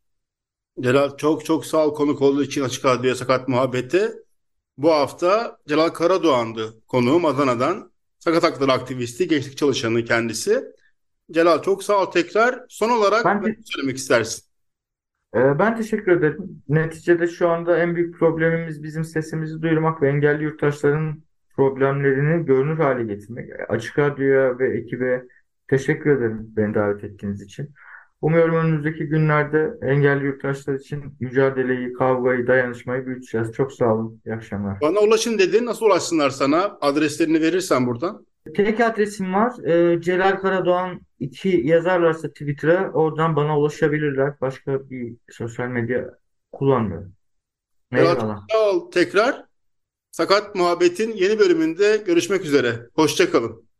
Celal 0.80 1.16
çok 1.16 1.44
çok 1.44 1.66
sağ 1.66 1.86
ol 1.86 1.94
konuk 1.94 2.22
olduğu 2.22 2.42
için 2.42 2.62
Açık 2.62 2.84
Radyo'ya 2.84 3.14
Sakat 3.14 3.48
Muhabbeti. 3.48 4.12
Bu 4.78 4.90
hafta 4.90 5.58
Celal 5.68 5.88
Karadoğan'dı 5.88 6.86
konuğum 6.88 7.24
Adana'dan. 7.24 7.92
Sakat 8.18 8.42
hakları 8.42 8.72
aktivisti, 8.72 9.28
gençlik 9.28 9.56
çalışanı 9.56 10.04
kendisi. 10.04 10.64
Celal 11.30 11.62
çok 11.62 11.84
sağ 11.84 12.02
ol 12.02 12.10
tekrar. 12.10 12.60
Son 12.68 12.90
olarak 12.90 13.24
Ben 13.24 13.42
ne 13.42 13.56
söylemek 13.64 13.96
istersin? 13.96 14.44
Ee, 15.34 15.58
ben 15.58 15.76
teşekkür 15.76 16.12
ederim. 16.12 16.62
Neticede 16.68 17.26
şu 17.26 17.48
anda 17.48 17.78
en 17.78 17.96
büyük 17.96 18.18
problemimiz 18.18 18.82
bizim 18.82 19.04
sesimizi 19.04 19.62
duyurmak 19.62 20.02
ve 20.02 20.08
engelli 20.08 20.44
yurttaşların 20.44 21.22
problemlerini 21.56 22.46
görünür 22.46 22.78
hale 22.78 23.14
getirmek. 23.14 23.50
Açık 23.68 23.98
Radyo'ya 23.98 24.58
ve 24.58 24.78
ekibe 24.78 25.24
teşekkür 25.72 26.16
ederim 26.18 26.52
beni 26.56 26.74
davet 26.74 27.04
ettiğiniz 27.04 27.42
için. 27.42 27.70
Umuyorum 28.20 28.54
önümüzdeki 28.54 29.04
günlerde 29.04 29.70
engelli 29.82 30.24
yurttaşlar 30.24 30.74
için 30.74 31.04
mücadeleyi, 31.20 31.92
kavgayı, 31.92 32.46
dayanışmayı 32.46 33.06
büyüteceğiz. 33.06 33.52
Çok 33.52 33.72
sağ 33.72 33.94
olun. 33.94 34.20
İyi 34.26 34.34
akşamlar. 34.34 34.80
Bana 34.80 35.00
ulaşın 35.00 35.38
dedin. 35.38 35.66
Nasıl 35.66 35.86
ulaşsınlar 35.86 36.30
sana? 36.30 36.78
Adreslerini 36.80 37.40
verirsen 37.40 37.86
buradan. 37.86 38.26
Tek 38.54 38.80
adresim 38.80 39.34
var. 39.34 39.64
Ee, 39.64 40.00
Celal 40.00 40.36
Karadoğan 40.36 41.00
2 41.20 41.48
yazarlarsa 41.48 42.28
Twitter'a 42.28 42.92
oradan 42.92 43.36
bana 43.36 43.58
ulaşabilirler. 43.58 44.40
Başka 44.40 44.90
bir 44.90 45.14
sosyal 45.30 45.68
medya 45.68 46.10
kullanmıyorum. 46.52 47.12
Eyvallah. 47.92 48.40
tekrar. 48.92 49.44
Sakat 50.10 50.54
Muhabbet'in 50.54 51.12
yeni 51.12 51.38
bölümünde 51.38 52.02
görüşmek 52.06 52.44
üzere. 52.44 52.88
Hoşça 52.94 53.30
kalın. 53.30 53.71